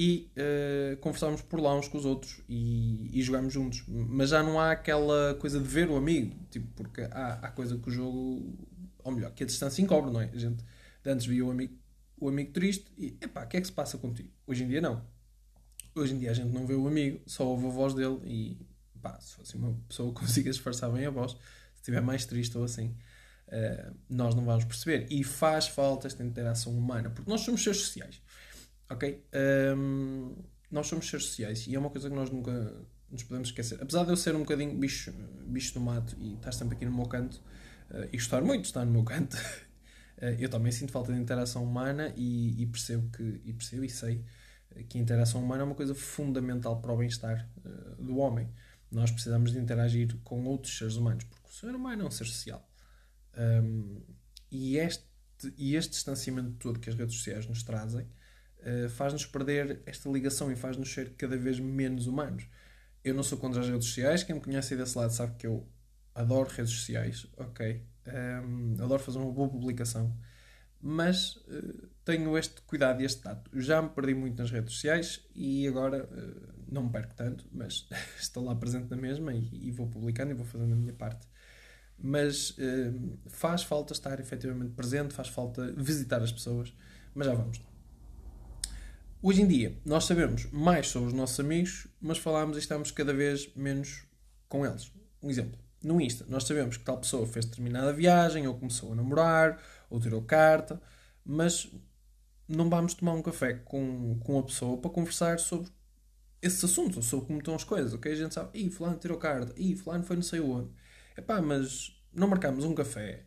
e 0.01 0.31
uh, 0.37 1.43
por 1.49 1.59
lá 1.59 1.77
uns 1.77 1.89
com 1.89 1.99
os 1.99 2.05
outros 2.05 2.41
e, 2.49 3.11
e 3.13 3.21
juntos. 3.21 3.83
Mas 3.89 4.31
já 4.31 4.45
não 4.45 4.61
há 4.61 4.71
aquela 4.71 5.35
coisa 5.41 5.59
de 5.59 5.67
ver 5.67 5.91
o 5.91 5.97
amigo, 5.97 6.37
tipo, 6.51 6.69
porque 6.77 7.01
há, 7.01 7.41
há 7.43 7.51
coisa 7.51 7.77
que 7.77 7.89
o 7.89 7.91
jogo, 7.91 8.57
ou 9.03 9.11
melhor, 9.11 9.33
que 9.33 9.43
a 9.43 9.47
distância 9.47 9.83
encobre, 9.83 10.13
não 10.13 10.21
é? 10.21 10.31
A 10.33 10.39
gente 10.39 10.63
antes 11.05 11.27
via 11.27 11.45
o 11.45 11.51
amigo, 11.51 11.77
o 12.17 12.29
amigo 12.29 12.53
triste 12.53 12.93
e 12.97 13.19
epá, 13.21 13.43
o 13.43 13.49
que 13.49 13.57
é 13.57 13.61
que 13.61 13.67
se 13.67 13.73
passa 13.73 13.99
contigo? 13.99 14.31
Hoje 14.47 14.63
em 14.63 14.69
dia 14.69 14.81
não. 14.81 15.05
Hoje 15.97 16.15
em 16.15 16.19
dia 16.21 16.31
a 16.31 16.35
gente 16.35 16.53
não 16.55 16.65
vê 16.65 16.75
o 16.75 16.87
amigo, 16.87 17.21
só 17.27 17.45
ouve 17.45 17.67
a 17.67 17.71
voz 17.71 17.93
dele 17.93 18.21
e 18.25 18.57
pá, 19.03 19.19
se 19.21 19.35
fosse 19.35 19.57
uma 19.57 19.77
pessoa 19.89 20.15
que 20.15 20.21
consiga 20.21 20.49
disfarçar 20.49 20.93
bem 20.93 21.07
a 21.07 21.11
voz, 21.11 21.33
se 21.33 21.39
estiver 21.81 22.01
mais 22.01 22.25
triste 22.25 22.57
ou 22.57 22.63
assim, 22.63 22.95
uh, 23.49 23.97
nós 24.09 24.33
não 24.37 24.45
vamos 24.45 24.65
perceber. 24.65 25.09
E 25.11 25.25
faz 25.25 25.67
falta 25.67 26.07
esta 26.07 26.23
interação 26.23 26.73
humana, 26.73 27.11
porque 27.11 27.29
nós 27.29 27.41
somos 27.41 27.65
seres 27.65 27.81
sociais. 27.81 28.23
Ok? 28.91 29.25
Um, 29.77 30.35
nós 30.71 30.87
somos 30.87 31.09
seres 31.09 31.27
sociais 31.27 31.67
e 31.67 31.75
é 31.75 31.79
uma 31.79 31.91
coisa 31.91 32.09
que 32.09 32.15
nós 32.15 32.31
nunca 32.31 32.75
nos 33.11 33.23
podemos 33.23 33.49
esquecer. 33.49 33.81
Apesar 33.81 34.05
de 34.05 34.11
eu 34.11 34.17
ser 34.17 34.35
um 34.35 34.41
bocadinho 34.41 34.77
bicho, 34.77 35.13
bicho 35.47 35.75
do 35.75 35.81
mato 35.81 36.17
e 36.21 36.35
estar 36.35 36.53
sempre 36.53 36.77
aqui 36.77 36.85
no 36.85 36.93
meu 36.93 37.07
canto 37.07 37.41
uh, 37.91 38.09
e 38.13 38.17
gostar 38.17 38.43
muito 38.43 38.63
de 38.63 38.69
estar 38.69 38.85
no 38.85 38.93
meu 38.93 39.05
canto, 39.05 39.35
uh, 39.35 40.25
eu 40.39 40.49
também 40.49 40.73
sinto 40.73 40.93
falta 40.93 41.13
de 41.13 41.19
interação 41.19 41.65
humana 41.65 42.13
e, 42.17 42.63
e, 42.63 42.67
percebo 42.67 43.09
que 43.11 43.41
e 43.45 43.53
percebo 43.53 43.85
e 43.85 43.89
sei 43.89 44.25
que 44.89 44.99
a 44.99 45.01
interação 45.01 45.43
humana 45.43 45.63
é 45.63 45.65
uma 45.65 45.75
coisa 45.75 45.95
fundamental 45.95 46.81
para 46.81 46.93
o 46.93 46.97
bem-estar 46.97 47.49
uh, 47.65 48.03
do 48.03 48.19
homem. 48.19 48.49
Nós 48.91 49.11
precisamos 49.11 49.53
de 49.53 49.59
interagir 49.59 50.17
com 50.25 50.45
outros 50.45 50.77
seres 50.77 50.97
humanos, 50.97 51.25
porque 51.25 51.49
o 51.49 51.53
ser 51.53 51.75
humano 51.75 52.03
é 52.03 52.07
um 52.07 52.11
ser 52.11 52.25
social. 52.25 52.67
Um, 53.37 54.01
e, 54.51 54.79
este, 54.79 55.05
e 55.57 55.75
este 55.75 55.91
distanciamento 55.91 56.53
todo 56.59 56.79
que 56.79 56.89
as 56.89 56.97
redes 56.97 57.15
sociais 57.17 57.47
nos 57.47 57.63
trazem 57.63 58.07
uh, 58.61 58.89
faz-nos 58.89 59.27
perder 59.27 59.83
esta 59.87 60.09
ligação 60.09 60.51
e 60.51 60.57
faz-nos 60.57 60.93
ser 60.93 61.15
cada 61.15 61.37
vez 61.37 61.59
menos 61.61 62.07
humanos. 62.07 62.47
Eu 63.05 63.15
não 63.15 63.23
sou 63.23 63.39
contra 63.39 63.61
as 63.61 63.69
redes 63.69 63.87
sociais, 63.87 64.23
quem 64.23 64.35
me 64.35 64.41
conhece 64.41 64.75
aí 64.75 64.81
desse 64.81 64.97
lado 64.97 65.13
sabe 65.13 65.37
que 65.37 65.47
eu 65.47 65.67
adoro 66.15 66.51
redes 66.51 66.73
sociais, 66.73 67.27
ok? 67.37 67.83
Um, 68.07 68.75
adoro 68.83 69.03
fazer 69.03 69.19
uma 69.19 69.31
boa 69.31 69.49
publicação, 69.49 70.17
mas 70.81 71.37
uh, 71.37 71.89
tenho 72.05 72.37
este 72.37 72.61
cuidado 72.63 73.01
e 73.03 73.05
este 73.05 73.23
tato. 73.23 73.51
Já 73.59 73.81
me 73.81 73.89
perdi 73.91 74.15
muito 74.15 74.37
nas 74.41 74.51
redes 74.51 74.75
sociais 74.75 75.25
e 75.35 75.67
agora 75.67 76.05
uh, 76.05 76.65
não 76.71 76.85
me 76.85 76.91
perco 76.91 77.15
tanto, 77.15 77.47
mas 77.53 77.89
estou 78.19 78.45
lá 78.45 78.55
presente 78.55 78.91
na 78.91 78.97
mesma 78.97 79.33
e, 79.33 79.69
e, 79.69 79.71
vou 79.71 79.87
publicando 79.87 80.33
e 80.33 80.35
vou 80.35 80.45
fazendo 80.45 80.73
a 80.73 80.77
minha 80.77 80.93
parte. 80.93 81.27
Mas 81.97 82.51
uh, 82.51 83.19
faz 83.27 83.63
falta 83.63 83.93
estar 83.93 84.19
efetivamente 84.21 84.73
presente, 84.73 85.15
faz 85.15 85.29
falta 85.29 85.73
visitar 85.77 86.23
as 86.23 86.33
pessoas, 86.33 86.73
mas 87.15 87.27
já 87.27 87.35
vamos. 87.35 87.61
Hoje 89.21 89.43
em 89.43 89.49
dia, 89.49 89.77
nós 89.85 90.05
sabemos 90.05 90.47
mais 90.53 90.87
sobre 90.87 91.09
os 91.09 91.13
nossos 91.13 91.41
amigos, 91.41 91.89
mas 92.01 92.19
falamos 92.19 92.57
e 92.57 92.61
estamos 92.61 92.93
cada 92.93 93.13
vez 93.13 93.53
menos 93.57 94.05
com 94.49 94.65
eles. 94.65 94.93
Um 95.21 95.29
exemplo. 95.29 95.59
No 95.83 96.01
Insta, 96.01 96.25
nós 96.29 96.45
sabemos 96.45 96.77
que 96.77 96.85
tal 96.85 96.99
pessoa 96.99 97.27
fez 97.27 97.45
determinada 97.45 97.93
viagem, 97.93 98.47
ou 98.47 98.55
começou 98.55 98.93
a 98.93 98.95
namorar, 98.95 99.61
ou 99.91 99.99
tirou 99.99 100.23
carta, 100.23 100.81
mas 101.25 101.69
não 102.47 102.71
vamos 102.71 102.95
tomar 102.95 103.15
um 103.15 103.23
café 103.23 103.55
com, 103.55 104.21
com 104.21 104.39
a 104.39 104.43
pessoa 104.45 104.79
para 104.79 104.89
conversar 104.89 105.41
sobre 105.41 105.69
esses 106.41 106.63
assuntos, 106.63 107.05
sobre 107.07 107.27
como 107.27 107.41
estão 107.41 107.57
as 107.57 107.65
coisas, 107.65 107.93
ok? 107.93 108.13
A 108.13 108.15
gente 108.15 108.35
sabe, 108.35 108.57
ih, 108.57 108.71
fulano 108.71 108.99
tirou 108.99 109.19
carta, 109.19 109.53
ih, 109.57 109.75
fulano 109.75 110.05
foi 110.05 110.15
não 110.15 110.23
sei 110.23 110.39
onde. 110.39 110.71
Epá, 111.17 111.43
mas 111.43 112.01
não 112.13 112.29
marcamos 112.29 112.65
um 112.65 112.73
café 112.73 113.25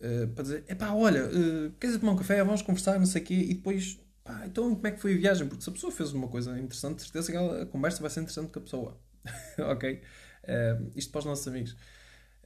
uh, 0.00 0.28
para 0.28 0.42
dizer, 0.42 0.64
epá, 0.66 0.90
olha, 0.92 1.26
uh, 1.26 1.70
queres 1.78 1.98
tomar 1.98 2.12
um 2.12 2.16
café, 2.16 2.42
vamos 2.42 2.62
conversar, 2.62 2.98
não 2.98 3.04
sei 3.04 3.20
o 3.20 3.24
quê, 3.26 3.34
e 3.34 3.54
depois 3.54 4.00
pá, 4.24 4.44
então 4.46 4.74
como 4.74 4.86
é 4.86 4.90
que 4.90 5.00
foi 5.00 5.14
a 5.14 5.16
viagem? 5.16 5.48
Porque 5.48 5.62
se 5.62 5.70
a 5.70 5.72
pessoa 5.72 5.92
fez 5.92 6.12
uma 6.12 6.28
coisa 6.28 6.58
interessante, 6.58 6.96
de 6.96 7.02
certeza 7.02 7.32
que 7.32 7.38
a 7.38 7.66
conversa 7.66 8.00
vai 8.00 8.10
ser 8.10 8.20
interessante 8.20 8.50
com 8.50 8.58
a 8.58 8.62
pessoa. 8.62 9.00
ok? 9.70 10.02
Um, 10.48 10.90
isto 10.96 11.10
para 11.10 11.20
os 11.20 11.24
nossos 11.24 11.46
amigos. 11.46 11.76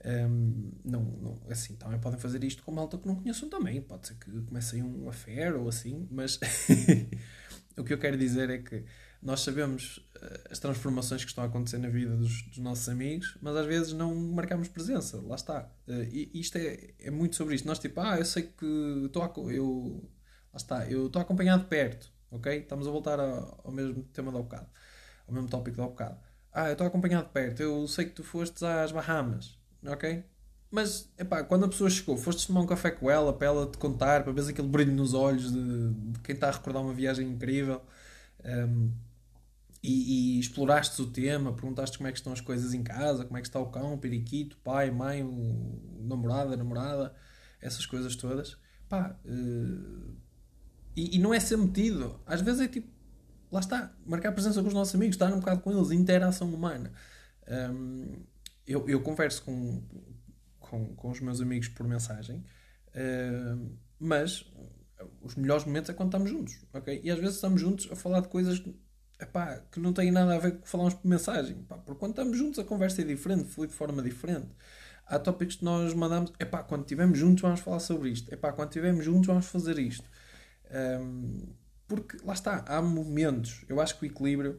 Um, 0.05 0.73
não, 0.85 1.03
não, 1.03 1.43
assim, 1.51 1.75
também 1.75 1.99
podem 1.99 2.19
fazer 2.19 2.45
isto 2.45 2.63
com 2.63 2.71
malta 2.71 2.99
que 2.99 3.07
não 3.07 3.17
conheçam 3.17 3.49
também. 3.49 3.81
Pode 3.81 4.09
ser 4.09 4.15
que 4.15 4.31
comecem 4.43 4.83
um 4.83 5.09
affair 5.09 5.55
ou 5.57 5.69
assim, 5.69 6.07
mas 6.11 6.39
o 7.77 7.83
que 7.83 7.93
eu 7.93 7.99
quero 7.99 8.17
dizer 8.17 8.51
é 8.51 8.59
que 8.59 8.85
nós 9.23 9.41
sabemos 9.41 9.97
uh, 10.17 10.51
as 10.51 10.59
transformações 10.59 11.25
que 11.25 11.31
estão 11.31 11.43
a 11.43 11.47
acontecer 11.47 11.79
na 11.79 11.89
vida 11.89 12.15
dos, 12.15 12.43
dos, 12.43 12.59
nossos 12.59 12.89
amigos, 12.89 13.37
mas 13.41 13.57
às 13.57 13.67
vezes 13.67 13.93
não 13.93 14.15
marcamos 14.15 14.69
presença. 14.69 15.21
Lá 15.23 15.35
está. 15.35 15.69
Uh, 15.89 16.03
e 16.11 16.31
isto 16.35 16.57
é, 16.57 16.91
é 17.01 17.11
muito 17.11 17.35
sobre 17.35 17.55
isto. 17.55 17.67
Nós, 17.67 17.79
tipo, 17.79 18.01
ah, 18.01 18.19
eu 18.19 18.25
sei 18.25 18.45
que 18.45 18.67
estou 19.07 19.23
a, 19.23 19.33
eu 19.53 20.09
Lá 20.57 20.59
está, 20.59 20.91
eu 20.91 21.09
estou 21.09 21.21
acompanhado 21.21 21.65
de 21.65 21.69
perto, 21.69 22.11
ok? 22.31 22.61
Estamos 22.61 22.89
a 22.89 22.91
voltar 22.91 23.21
ao, 23.21 23.71
mesmo 23.71 24.03
tema 24.05 24.33
da 24.33 24.39
bocado, 24.39 24.67
ao 25.29 25.35
mesmo 25.35 25.51
tópico 25.51 25.77
da 25.77 25.83
bocado. 25.83 26.17
Ah, 26.51 26.69
eu 26.69 26.73
estou 26.73 26.87
acompanhado 26.87 27.27
de 27.27 27.33
perto, 27.33 27.63
eu 27.63 27.87
sei 27.87 28.07
que 28.07 28.13
tu 28.13 28.25
fostes 28.25 28.63
às 28.63 28.91
Bahamas, 28.91 29.59
ok? 29.87 30.25
Mas, 30.71 31.13
epá, 31.19 31.45
quando 31.45 31.67
a 31.67 31.69
pessoa 31.69 31.91
chegou, 31.91 32.17
foste 32.17 32.47
tomar 32.47 32.63
um 32.63 32.67
café 32.67 32.91
com 32.91 33.11
ela 33.11 33.35
para 33.35 33.49
ela 33.49 33.71
te 33.71 33.77
contar, 33.77 34.25
para 34.25 34.33
ver 34.33 34.49
aquele 34.49 34.67
brilho 34.67 34.93
nos 34.93 35.13
olhos 35.13 35.53
de, 35.53 35.93
de 35.93 36.21
quem 36.21 36.35
está 36.35 36.49
a 36.49 36.53
recordar 36.53 36.83
uma 36.83 36.95
viagem 36.95 37.29
incrível 37.29 37.83
um, 38.43 38.91
e, 39.83 40.39
e, 40.39 40.41
exploraste 40.41 41.01
o 41.03 41.07
tema, 41.07 41.53
perguntaste 41.53 41.99
como 41.99 42.09
é 42.09 42.13
que 42.13 42.19
estão 42.19 42.33
as 42.33 42.41
coisas 42.41 42.73
em 42.73 42.83
casa, 42.83 43.27
como 43.27 43.37
é 43.37 43.43
que 43.43 43.47
está 43.47 43.61
o 43.61 43.67
cão, 43.67 43.93
o 43.93 43.99
periquito, 43.99 44.57
pai, 44.65 44.91
mãe, 44.91 45.23
o 45.23 46.01
namorada, 46.01 46.57
namorada, 46.57 47.15
essas 47.61 47.85
coisas 47.85 48.17
todas. 48.17 48.57
Pá, 48.89 49.19
uh, 49.23 50.26
e, 50.97 51.17
e, 51.17 51.19
não 51.19 51.35
é 51.35 51.39
ser 51.39 51.59
metido. 51.59 52.19
Às 52.27 52.41
vezes 52.41 52.63
é 52.63 52.69
tipo, 52.69 52.89
lá 53.53 53.61
está, 53.61 53.95
marcar 54.05 54.33
presença 54.33 54.61
com 54.63 54.69
os 54.69 54.75
nossos 54.75 54.95
amigos, 54.95 55.15
estar 55.15 55.33
um 55.33 55.41
bocado 55.41 55.61
com 55.61 55.71
eles, 55.71 55.91
interação 55.91 56.53
humana. 56.53 56.93
Um, 57.47 58.25
eu, 58.67 58.89
eu 58.89 59.01
converso 59.01 59.43
com, 59.43 59.83
com, 60.59 60.95
com 60.97 61.11
os 61.11 61.21
meus 61.21 61.41
amigos 61.41 61.69
por 61.69 61.87
mensagem, 61.87 62.45
uh, 62.89 63.71
mas 63.99 64.51
os 65.23 65.37
melhores 65.37 65.65
momentos 65.65 65.91
é 65.91 65.93
quando 65.93 66.09
estamos 66.09 66.31
juntos, 66.31 66.59
ok? 66.73 67.01
E 67.05 67.11
às 67.11 67.19
vezes 67.19 67.37
estamos 67.37 67.61
juntos 67.61 67.89
a 67.93 67.97
falar 67.97 68.21
de 68.21 68.29
coisas 68.29 68.63
epá, 69.21 69.63
que 69.71 69.81
não 69.81 69.93
têm 69.93 70.11
nada 70.11 70.35
a 70.35 70.39
ver 70.39 70.59
com 70.59 70.67
falamos 70.67 70.95
por 70.95 71.07
mensagem. 71.07 71.59
Epá, 71.59 71.77
porque 71.79 71.99
quando 71.99 72.13
estamos 72.13 72.37
juntos 72.37 72.59
a 72.59 72.65
conversa 72.65 73.03
é 73.03 73.05
diferente, 73.05 73.45
flui 73.45 73.67
de 73.67 73.75
forma 73.75 74.03
diferente. 74.03 74.49
Há 75.07 75.19
tópicos 75.19 75.57
que 75.57 75.65
nós 75.65 75.95
mandamos, 75.95 76.33
epá, 76.39 76.63
quando 76.65 76.83
estivermos 76.83 77.19
juntos 77.19 77.43
vamos 77.43 77.61
falar 77.61 77.81
sobre 77.81 78.11
isto, 78.11 78.33
epá, 78.33 78.53
quando 78.53 78.71
estivermos 78.71 79.05
juntos 79.05 79.27
vamos 79.27 79.47
fazer 79.47 79.79
isto. 79.79 80.09
Um, 80.71 81.43
porque 81.87 82.19
lá 82.25 82.35
está, 82.35 82.65
há 82.67 82.83
momentos. 82.83 83.65
Eu 83.69 83.81
acho 83.81 83.99
que 83.99 84.05
o 84.05 84.07
equilíbrio 84.07 84.59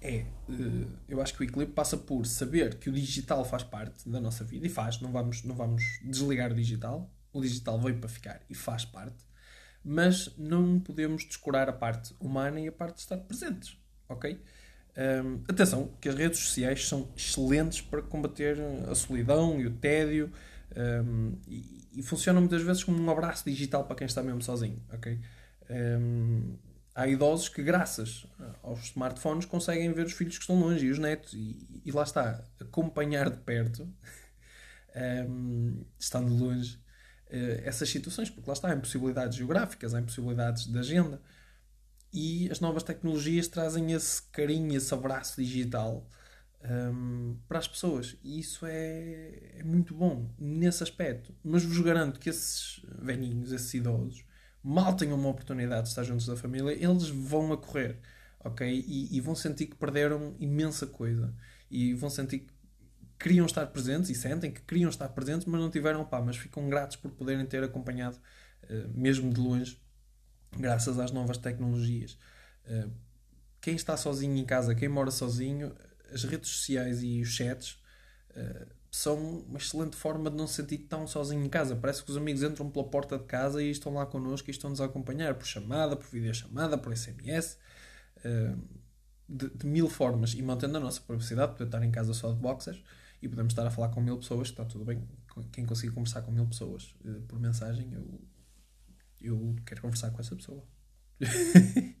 é. 0.00 0.24
Uh, 0.48 0.86
eu 1.08 1.20
acho 1.20 1.34
que 1.34 1.42
o 1.42 1.44
equilíbrio 1.44 1.74
passa 1.74 1.96
por 1.96 2.26
saber 2.26 2.76
que 2.76 2.88
o 2.88 2.92
digital 2.92 3.44
faz 3.44 3.62
parte 3.62 4.08
da 4.08 4.20
nossa 4.20 4.44
vida 4.44 4.66
e 4.66 4.70
faz, 4.70 5.00
não 5.00 5.10
vamos, 5.10 5.42
não 5.44 5.54
vamos 5.54 5.82
desligar 6.02 6.52
o 6.52 6.54
digital. 6.54 7.10
O 7.32 7.40
digital 7.40 7.80
veio 7.80 7.98
para 7.98 8.08
ficar 8.08 8.40
e 8.48 8.54
faz 8.54 8.84
parte, 8.84 9.24
mas 9.84 10.32
não 10.38 10.78
podemos 10.78 11.24
descurar 11.24 11.68
a 11.68 11.72
parte 11.72 12.14
humana 12.20 12.60
e 12.60 12.68
a 12.68 12.72
parte 12.72 12.96
de 12.96 13.00
estar 13.00 13.16
presentes, 13.18 13.76
ok? 14.08 14.40
Um, 14.96 15.42
atenção, 15.48 15.92
que 16.00 16.08
as 16.08 16.14
redes 16.14 16.38
sociais 16.38 16.86
são 16.86 17.12
excelentes 17.16 17.80
para 17.80 18.00
combater 18.00 18.56
a 18.88 18.94
solidão 18.94 19.60
e 19.60 19.66
o 19.66 19.70
tédio 19.70 20.32
um, 20.76 21.38
e, 21.46 21.88
e, 21.94 22.02
funcionam 22.02 22.40
muitas 22.40 22.62
vezes 22.62 22.82
como 22.82 23.00
um 23.00 23.10
abraço 23.10 23.44
digital 23.44 23.84
para 23.84 23.96
quem 23.96 24.06
está 24.06 24.22
mesmo 24.22 24.42
sozinho. 24.42 24.82
Okay? 24.92 25.20
Um, 25.70 26.56
há 26.94 27.06
idosos 27.06 27.48
que, 27.48 27.62
graças 27.62 28.26
aos 28.62 28.84
smartphones, 28.84 29.46
conseguem 29.46 29.92
ver 29.92 30.06
os 30.06 30.12
filhos 30.12 30.36
que 30.36 30.42
estão 30.42 30.58
longe 30.58 30.86
e 30.86 30.90
os 30.90 30.98
netos, 30.98 31.32
e, 31.32 31.82
e 31.84 31.92
lá 31.92 32.02
está, 32.02 32.44
acompanhar 32.60 33.30
de 33.30 33.38
perto, 33.38 33.88
um, 35.28 35.84
estando 35.98 36.34
longe, 36.34 36.76
uh, 37.28 37.62
essas 37.64 37.88
situações, 37.88 38.28
porque 38.30 38.48
lá 38.48 38.54
está, 38.54 38.68
há 38.70 38.74
impossibilidades 38.74 39.36
geográficas, 39.36 39.94
há 39.94 40.00
impossibilidades 40.00 40.66
de 40.66 40.78
agenda, 40.78 41.20
e 42.12 42.48
as 42.50 42.60
novas 42.60 42.82
tecnologias 42.82 43.48
trazem 43.48 43.92
esse 43.92 44.22
carinho, 44.30 44.76
esse 44.76 44.92
abraço 44.94 45.40
digital 45.40 46.08
um, 46.64 47.36
para 47.46 47.58
as 47.58 47.68
pessoas. 47.68 48.16
E 48.22 48.38
isso 48.38 48.64
é, 48.66 49.58
é, 49.58 49.62
muito 49.62 49.94
bom 49.94 50.30
nesse 50.38 50.82
aspecto. 50.82 51.34
Mas 51.42 51.64
vos 51.64 51.78
garanto 51.80 52.18
que 52.18 52.30
esses 52.30 52.84
velhinhos, 52.98 53.52
esses 53.52 53.72
idosos, 53.74 54.24
mal 54.62 54.96
tenham 54.96 55.18
uma 55.18 55.28
oportunidade 55.28 55.82
de 55.82 55.88
estar 55.90 56.04
juntos 56.04 56.26
da 56.26 56.36
família, 56.36 56.72
eles 56.72 57.08
vão 57.08 57.52
a 57.52 57.56
correr, 57.56 57.98
ok? 58.40 58.66
E, 58.86 59.16
e 59.16 59.20
vão 59.20 59.34
sentir 59.34 59.66
que 59.66 59.76
perderam 59.76 60.34
imensa 60.38 60.86
coisa. 60.86 61.34
E 61.70 61.92
vão 61.94 62.08
sentir 62.08 62.40
que 62.40 62.54
queriam 63.18 63.46
estar 63.46 63.66
presentes 63.66 64.10
e 64.10 64.14
sentem 64.14 64.50
que 64.50 64.62
queriam 64.62 64.88
estar 64.88 65.08
presentes, 65.10 65.46
mas 65.46 65.60
não 65.60 65.70
tiveram, 65.70 66.04
pá, 66.04 66.20
mas 66.20 66.36
ficam 66.36 66.68
gratos 66.68 66.96
por 66.96 67.10
poderem 67.10 67.44
ter 67.46 67.62
acompanhado, 67.62 68.18
uh, 68.64 68.88
mesmo 68.94 69.32
de 69.32 69.40
longe, 69.40 69.80
graças 70.56 70.98
às 70.98 71.10
novas 71.10 71.36
tecnologias. 71.36 72.18
Uh, 72.66 72.90
quem 73.60 73.74
está 73.76 73.96
sozinho 73.96 74.36
em 74.36 74.44
casa, 74.44 74.74
quem 74.74 74.88
mora 74.88 75.10
sozinho, 75.10 75.74
as 76.12 76.24
redes 76.24 76.50
sociais 76.50 77.02
e 77.02 77.20
os 77.20 77.28
chats 77.28 77.78
uh, 78.30 78.66
são 78.94 79.40
uma 79.40 79.58
excelente 79.58 79.96
forma 79.96 80.30
de 80.30 80.36
não 80.36 80.46
se 80.46 80.54
sentir 80.54 80.78
tão 80.78 81.04
sozinho 81.06 81.44
em 81.44 81.48
casa. 81.48 81.74
Parece 81.74 82.04
que 82.04 82.10
os 82.12 82.16
amigos 82.16 82.44
entram 82.44 82.70
pela 82.70 82.84
porta 82.84 83.18
de 83.18 83.24
casa 83.24 83.60
e 83.60 83.68
estão 83.68 83.92
lá 83.94 84.06
connosco 84.06 84.48
e 84.48 84.52
estão-nos 84.52 84.80
a 84.80 84.84
acompanhar 84.84 85.34
por 85.34 85.46
chamada, 85.46 85.96
por 85.96 86.06
videochamada, 86.06 86.78
por 86.78 86.96
SMS, 86.96 87.54
uh, 87.54 88.20
eh, 88.24 88.54
de, 89.28 89.50
de, 89.50 89.66
mil 89.66 89.88
formas. 89.88 90.34
E 90.34 90.42
mantendo 90.42 90.76
a 90.76 90.80
nossa 90.80 91.00
privacidade, 91.00 91.52
poder 91.52 91.64
estar 91.64 91.82
em 91.82 91.90
casa 91.90 92.14
só 92.14 92.30
de 92.30 92.38
boxers 92.38 92.80
e 93.20 93.28
podemos 93.28 93.52
estar 93.52 93.66
a 93.66 93.70
falar 93.70 93.88
com 93.88 94.00
mil 94.00 94.16
pessoas, 94.16 94.48
está 94.48 94.64
tudo 94.64 94.84
bem. 94.84 95.02
Quem 95.50 95.66
conseguir 95.66 95.92
conversar 95.92 96.22
com 96.22 96.30
mil 96.30 96.46
pessoas 96.46 96.94
uh, 97.04 97.20
por 97.22 97.40
mensagem, 97.40 97.92
eu, 97.92 98.20
eu 99.20 99.56
quero 99.66 99.82
conversar 99.82 100.12
com 100.12 100.20
essa 100.20 100.36
pessoa. 100.36 100.62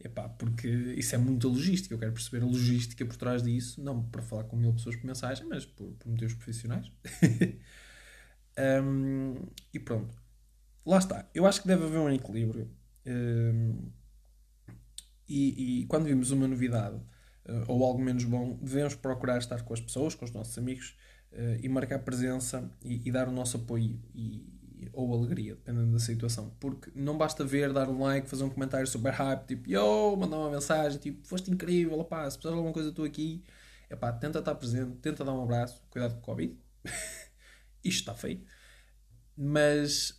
Epá, 0.00 0.28
porque 0.28 0.68
isso 0.68 1.14
é 1.14 1.18
muita 1.18 1.48
logística. 1.48 1.92
Eu 1.92 1.98
quero 1.98 2.12
perceber 2.12 2.44
a 2.44 2.46
logística 2.46 3.04
por 3.04 3.16
trás 3.16 3.42
disso, 3.42 3.82
não 3.82 4.02
para 4.02 4.22
falar 4.22 4.44
com 4.44 4.56
mil 4.56 4.72
pessoas 4.72 4.94
por 4.96 5.06
mensagem, 5.06 5.46
mas 5.46 5.66
por, 5.66 5.90
por 5.92 6.08
motivos 6.08 6.34
profissionais. 6.34 6.90
um, 8.84 9.34
e 9.74 9.78
pronto. 9.80 10.16
Lá 10.86 10.98
está. 10.98 11.28
Eu 11.34 11.46
acho 11.46 11.62
que 11.62 11.68
deve 11.68 11.84
haver 11.84 11.98
um 11.98 12.10
equilíbrio. 12.10 12.70
Um, 13.04 13.90
e, 15.28 15.82
e, 15.82 15.86
quando 15.86 16.04
vimos 16.04 16.30
uma 16.30 16.46
novidade 16.48 16.96
uh, 16.96 17.64
ou 17.66 17.84
algo 17.84 18.00
menos 18.00 18.24
bom, 18.24 18.56
devemos 18.62 18.94
procurar 18.94 19.38
estar 19.38 19.60
com 19.62 19.74
as 19.74 19.80
pessoas, 19.80 20.14
com 20.14 20.24
os 20.24 20.30
nossos 20.30 20.56
amigos 20.56 20.96
uh, 21.32 21.58
e 21.60 21.68
marcar 21.68 21.98
presença 21.98 22.70
e, 22.82 23.06
e, 23.06 23.12
dar 23.12 23.28
o 23.28 23.32
nosso 23.32 23.58
apoio 23.58 24.00
e, 24.14 24.57
ou 24.92 25.12
alegria, 25.14 25.54
dependendo 25.54 25.92
da 25.92 25.98
situação. 25.98 26.54
Porque 26.60 26.90
não 26.94 27.16
basta 27.16 27.44
ver, 27.44 27.72
dar 27.72 27.88
um 27.88 28.02
like, 28.02 28.28
fazer 28.28 28.44
um 28.44 28.50
comentário 28.50 28.86
super 28.86 29.12
hype, 29.12 29.46
tipo, 29.46 29.68
yo, 29.70 30.16
mandar 30.16 30.36
uma 30.38 30.50
mensagem, 30.50 30.98
tipo, 30.98 31.26
foste 31.26 31.50
incrível, 31.50 31.98
opá, 31.98 32.28
se 32.30 32.36
precisar 32.36 32.50
de 32.50 32.56
alguma 32.56 32.72
coisa, 32.72 32.90
estou 32.90 33.04
aqui. 33.04 33.42
Epá, 33.90 34.12
tenta 34.12 34.38
estar 34.38 34.54
presente, 34.54 34.96
tenta 34.98 35.24
dar 35.24 35.32
um 35.32 35.42
abraço, 35.42 35.82
cuidado 35.90 36.14
com 36.14 36.20
o 36.20 36.22
Covid. 36.22 36.56
Isto 37.82 38.00
está 38.00 38.14
feio. 38.14 38.42
Mas, 39.36 40.18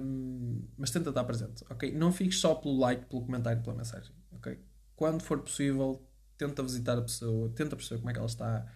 hum, 0.00 0.62
mas 0.78 0.90
tenta 0.90 1.10
estar 1.10 1.24
presente, 1.24 1.64
ok? 1.68 1.92
Não 1.92 2.12
fiques 2.12 2.38
só 2.38 2.54
pelo 2.54 2.78
like, 2.78 3.06
pelo 3.06 3.22
comentário, 3.22 3.62
pela 3.62 3.76
mensagem, 3.76 4.14
ok? 4.32 4.58
Quando 4.94 5.22
for 5.22 5.40
possível, 5.40 6.00
tenta 6.38 6.62
visitar 6.62 6.96
a 6.96 7.02
pessoa, 7.02 7.50
tenta 7.50 7.76
perceber 7.76 7.98
como 7.98 8.10
é 8.10 8.12
que 8.12 8.18
ela 8.18 8.28
está, 8.28 8.66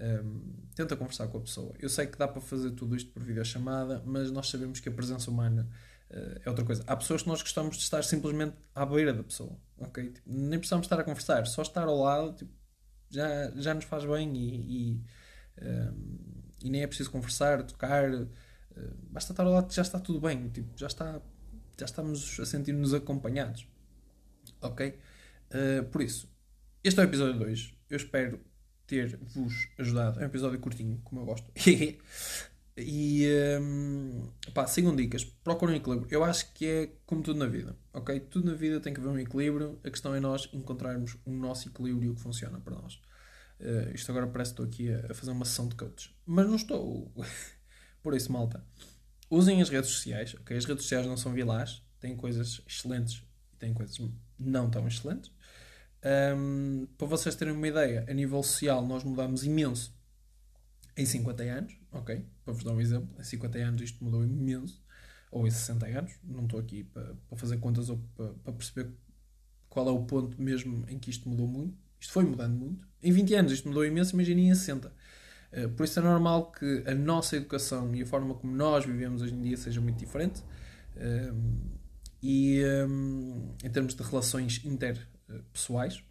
um, 0.00 0.66
tenta 0.74 0.96
conversar 0.96 1.28
com 1.28 1.38
a 1.38 1.40
pessoa. 1.40 1.74
Eu 1.78 1.88
sei 1.88 2.06
que 2.06 2.16
dá 2.16 2.28
para 2.28 2.40
fazer 2.40 2.70
tudo 2.72 2.96
isto 2.96 3.10
por 3.10 3.22
videochamada, 3.22 4.02
mas 4.06 4.30
nós 4.30 4.48
sabemos 4.48 4.80
que 4.80 4.88
a 4.88 4.92
presença 4.92 5.30
humana 5.30 5.68
uh, 6.10 6.40
é 6.44 6.48
outra 6.48 6.64
coisa. 6.64 6.84
Há 6.86 6.96
pessoas 6.96 7.22
que 7.22 7.28
nós 7.28 7.42
gostamos 7.42 7.76
de 7.76 7.82
estar 7.82 8.02
simplesmente 8.04 8.56
à 8.74 8.86
beira 8.86 9.12
da 9.12 9.22
pessoa, 9.22 9.58
ok? 9.78 10.10
Tipo, 10.10 10.30
nem 10.30 10.58
precisamos 10.58 10.84
estar 10.86 11.00
a 11.00 11.04
conversar, 11.04 11.46
só 11.46 11.62
estar 11.62 11.86
ao 11.86 11.98
lado 11.98 12.32
tipo, 12.36 12.52
já, 13.10 13.50
já 13.56 13.74
nos 13.74 13.84
faz 13.84 14.04
bem 14.04 14.36
e, 14.36 14.92
e, 14.92 15.04
uh, 15.58 15.96
e 16.62 16.70
nem 16.70 16.82
é 16.82 16.86
preciso 16.86 17.10
conversar, 17.10 17.62
tocar, 17.64 18.12
uh, 18.12 18.28
basta 19.10 19.32
estar 19.32 19.44
ao 19.44 19.52
lado 19.52 19.72
já 19.72 19.82
está 19.82 19.98
tudo 19.98 20.20
bem, 20.20 20.48
tipo, 20.50 20.76
já, 20.76 20.86
está, 20.86 21.20
já 21.78 21.86
estamos 21.86 22.38
a 22.38 22.46
sentir-nos 22.46 22.94
acompanhados, 22.94 23.66
ok? 24.60 24.98
por 25.90 26.02
isso, 26.02 26.30
este 26.84 27.00
é 27.00 27.02
o 27.02 27.06
episódio 27.06 27.38
2. 27.38 27.74
Eu 27.88 27.96
espero 27.96 28.40
ter-vos 28.88 29.68
ajudado. 29.78 30.18
É 30.18 30.24
um 30.24 30.26
episódio 30.26 30.58
curtinho, 30.58 30.98
como 31.04 31.20
eu 31.20 31.24
gosto. 31.26 31.52
e 32.76 33.26
um, 33.60 34.28
pá, 34.54 34.66
sigam 34.66 34.96
dicas, 34.96 35.24
procurem 35.24 35.76
um 35.76 35.78
equilíbrio. 35.78 36.08
Eu 36.10 36.24
acho 36.24 36.52
que 36.54 36.66
é 36.66 36.92
como 37.06 37.22
tudo 37.22 37.38
na 37.38 37.46
vida, 37.46 37.76
ok? 37.92 38.18
Tudo 38.18 38.50
na 38.50 38.56
vida 38.56 38.80
tem 38.80 38.92
que 38.92 38.98
haver 38.98 39.10
um 39.10 39.18
equilíbrio. 39.18 39.78
A 39.84 39.90
questão 39.90 40.14
é 40.14 40.18
nós 40.18 40.48
encontrarmos 40.52 41.16
o 41.24 41.30
nosso 41.30 41.68
equilíbrio 41.68 42.14
que 42.14 42.20
funciona 42.20 42.58
para 42.58 42.74
nós. 42.74 42.94
Uh, 43.60 43.94
isto 43.94 44.10
agora 44.10 44.26
parece 44.26 44.54
que 44.54 44.62
estou 44.62 44.66
aqui 44.66 44.92
a, 44.92 45.12
a, 45.12 45.14
fazer 45.14 45.32
uma 45.32 45.44
sessão 45.44 45.68
de 45.68 45.74
coaches, 45.74 46.14
mas 46.24 46.46
não 46.46 46.56
estou. 46.56 47.12
Por 48.02 48.14
isso, 48.14 48.32
malta, 48.32 48.64
usem 49.28 49.60
as 49.60 49.68
redes 49.68 49.90
sociais, 49.90 50.34
ok? 50.40 50.56
As 50.56 50.64
redes 50.64 50.84
sociais 50.84 51.06
não 51.06 51.16
são 51.16 51.32
vilás, 51.32 51.82
têm 52.00 52.16
coisas 52.16 52.62
excelentes 52.66 53.24
e 53.52 53.56
têm 53.56 53.74
coisas 53.74 54.00
não 54.38 54.70
tão 54.70 54.86
excelentes. 54.86 55.30
Um, 56.04 56.86
para 56.96 57.06
vocês 57.08 57.34
terem 57.34 57.52
uma 57.52 57.66
ideia, 57.66 58.06
a 58.08 58.14
nível 58.14 58.42
social 58.42 58.86
nós 58.86 59.02
mudamos 59.02 59.44
imenso 59.44 59.92
em 60.96 61.04
50 61.04 61.42
anos, 61.42 61.76
ok? 61.92 62.24
Para 62.44 62.54
vos 62.54 62.64
dar 62.64 62.72
um 62.72 62.80
exemplo, 62.80 63.08
em 63.18 63.24
50 63.24 63.58
anos 63.58 63.82
isto 63.82 64.02
mudou 64.04 64.24
imenso, 64.24 64.82
ou 65.30 65.46
em 65.46 65.50
60 65.50 65.86
anos, 65.86 66.12
não 66.24 66.44
estou 66.44 66.60
aqui 66.60 66.84
para, 66.84 67.14
para 67.28 67.38
fazer 67.38 67.58
contas 67.58 67.88
ou 67.88 67.98
para, 68.16 68.32
para, 68.44 68.52
perceber 68.52 68.90
qual 69.68 69.88
é 69.88 69.90
o 69.90 70.02
ponto 70.04 70.40
mesmo 70.40 70.84
em 70.88 70.98
que 70.98 71.10
isto 71.10 71.28
mudou 71.28 71.46
muito. 71.46 71.76
Isto 72.00 72.12
foi 72.12 72.24
mudando 72.24 72.54
muito. 72.54 72.88
Em 73.02 73.12
20 73.12 73.34
anos 73.34 73.52
isto 73.52 73.68
mudou 73.68 73.84
imenso, 73.84 74.14
imaginem 74.14 74.50
em 74.50 74.54
60. 74.54 74.92
Uh, 75.52 75.68
por 75.70 75.84
isso 75.84 75.98
é 75.98 76.02
normal 76.02 76.52
que 76.52 76.84
a 76.86 76.94
nossa 76.94 77.36
educação 77.36 77.94
e 77.94 78.02
a 78.02 78.06
forma 78.06 78.34
como 78.34 78.54
nós 78.54 78.84
vivemos 78.84 79.22
hoje 79.22 79.34
em 79.34 79.42
dia 79.42 79.56
seja 79.56 79.80
muito 79.80 79.98
diferente. 79.98 80.42
Uh, 80.96 81.78
e 82.22 82.62
um, 82.88 83.54
em 83.62 83.70
termos 83.70 83.94
de 83.94 84.02
relações 84.02 84.60
inter 84.64 84.98
eh, 84.98 85.17
pessoais. 85.52 86.02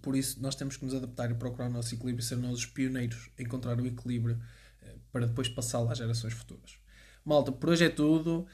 Por 0.00 0.16
isso, 0.16 0.40
nós 0.40 0.54
temos 0.54 0.76
que 0.76 0.84
nos 0.84 0.94
adaptar 0.94 1.30
e 1.30 1.34
procurar 1.34 1.68
o 1.68 1.72
nosso 1.72 1.94
equilíbrio, 1.94 2.24
ser 2.24 2.36
nós 2.36 2.58
os 2.58 2.66
pioneiros 2.66 3.30
encontrar 3.38 3.78
o 3.80 3.86
equilíbrio 3.86 4.40
eh, 4.82 4.96
para 5.10 5.26
depois 5.26 5.48
passá-lo 5.48 5.90
às 5.90 5.98
gerações 5.98 6.32
futuras. 6.32 6.78
Malta, 7.24 7.52
por 7.52 7.70
hoje 7.70 7.84
é 7.84 7.88
tudo. 7.88 8.46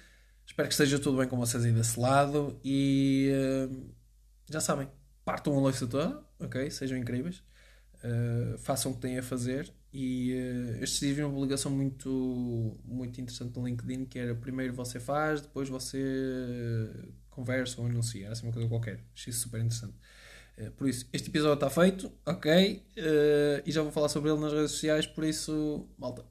Espero 0.46 0.68
que 0.68 0.74
esteja 0.74 0.98
tudo 0.98 1.18
bem 1.18 1.28
com 1.28 1.36
vocês 1.36 1.64
aí 1.64 1.72
desse 1.72 2.00
lado 2.00 2.58
e 2.64 3.30
uh, 3.70 3.92
já 4.48 4.60
sabem, 4.60 4.88
partam 5.24 5.54
a 5.54 5.60
louça 5.60 5.86
toda, 5.86 6.22
ok? 6.40 6.70
Sejam 6.70 6.96
incríveis, 6.96 7.42
uh, 8.02 8.56
façam 8.58 8.92
o 8.92 8.94
que 8.94 9.02
têm 9.02 9.18
a 9.18 9.22
fazer 9.22 9.70
e 9.92 10.32
uh, 10.32 10.82
estes 10.82 11.00
dias 11.00 11.16
vi 11.16 11.22
uma 11.22 11.32
publicação 11.32 11.70
muito, 11.70 12.78
muito 12.82 13.20
interessante 13.20 13.58
no 13.58 13.66
LinkedIn 13.66 14.06
que 14.06 14.18
era 14.18 14.34
primeiro 14.34 14.72
você 14.72 14.98
faz, 14.98 15.42
depois 15.42 15.68
você 15.68 15.98
conversa 17.38 17.80
ou 17.80 17.86
anuncia, 17.86 18.24
era 18.24 18.32
assim 18.32 18.46
uma 18.46 18.52
coisa 18.52 18.68
qualquer. 18.68 19.00
Achei 19.14 19.32
super 19.32 19.60
interessante. 19.60 19.94
Uh, 20.58 20.70
por 20.72 20.88
isso, 20.88 21.06
este 21.12 21.28
episódio 21.28 21.54
está 21.54 21.70
feito, 21.70 22.10
ok, 22.26 22.82
uh, 22.96 23.62
e 23.64 23.70
já 23.70 23.80
vou 23.80 23.92
falar 23.92 24.08
sobre 24.08 24.30
ele 24.30 24.40
nas 24.40 24.52
redes 24.52 24.72
sociais, 24.72 25.06
por 25.06 25.22
isso, 25.22 25.86
malta, 25.96 26.24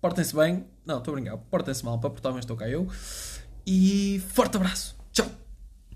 portem-se 0.00 0.34
bem, 0.34 0.64
não, 0.86 0.98
estou 0.98 1.12
a 1.12 1.20
brincar, 1.20 1.36
portem-se 1.36 1.84
mal, 1.84 2.00
para 2.00 2.08
portar, 2.08 2.32
mas 2.32 2.44
estou 2.44 2.56
cá 2.56 2.66
eu, 2.66 2.88
e 3.66 4.22
forte 4.30 4.56
abraço! 4.56 5.01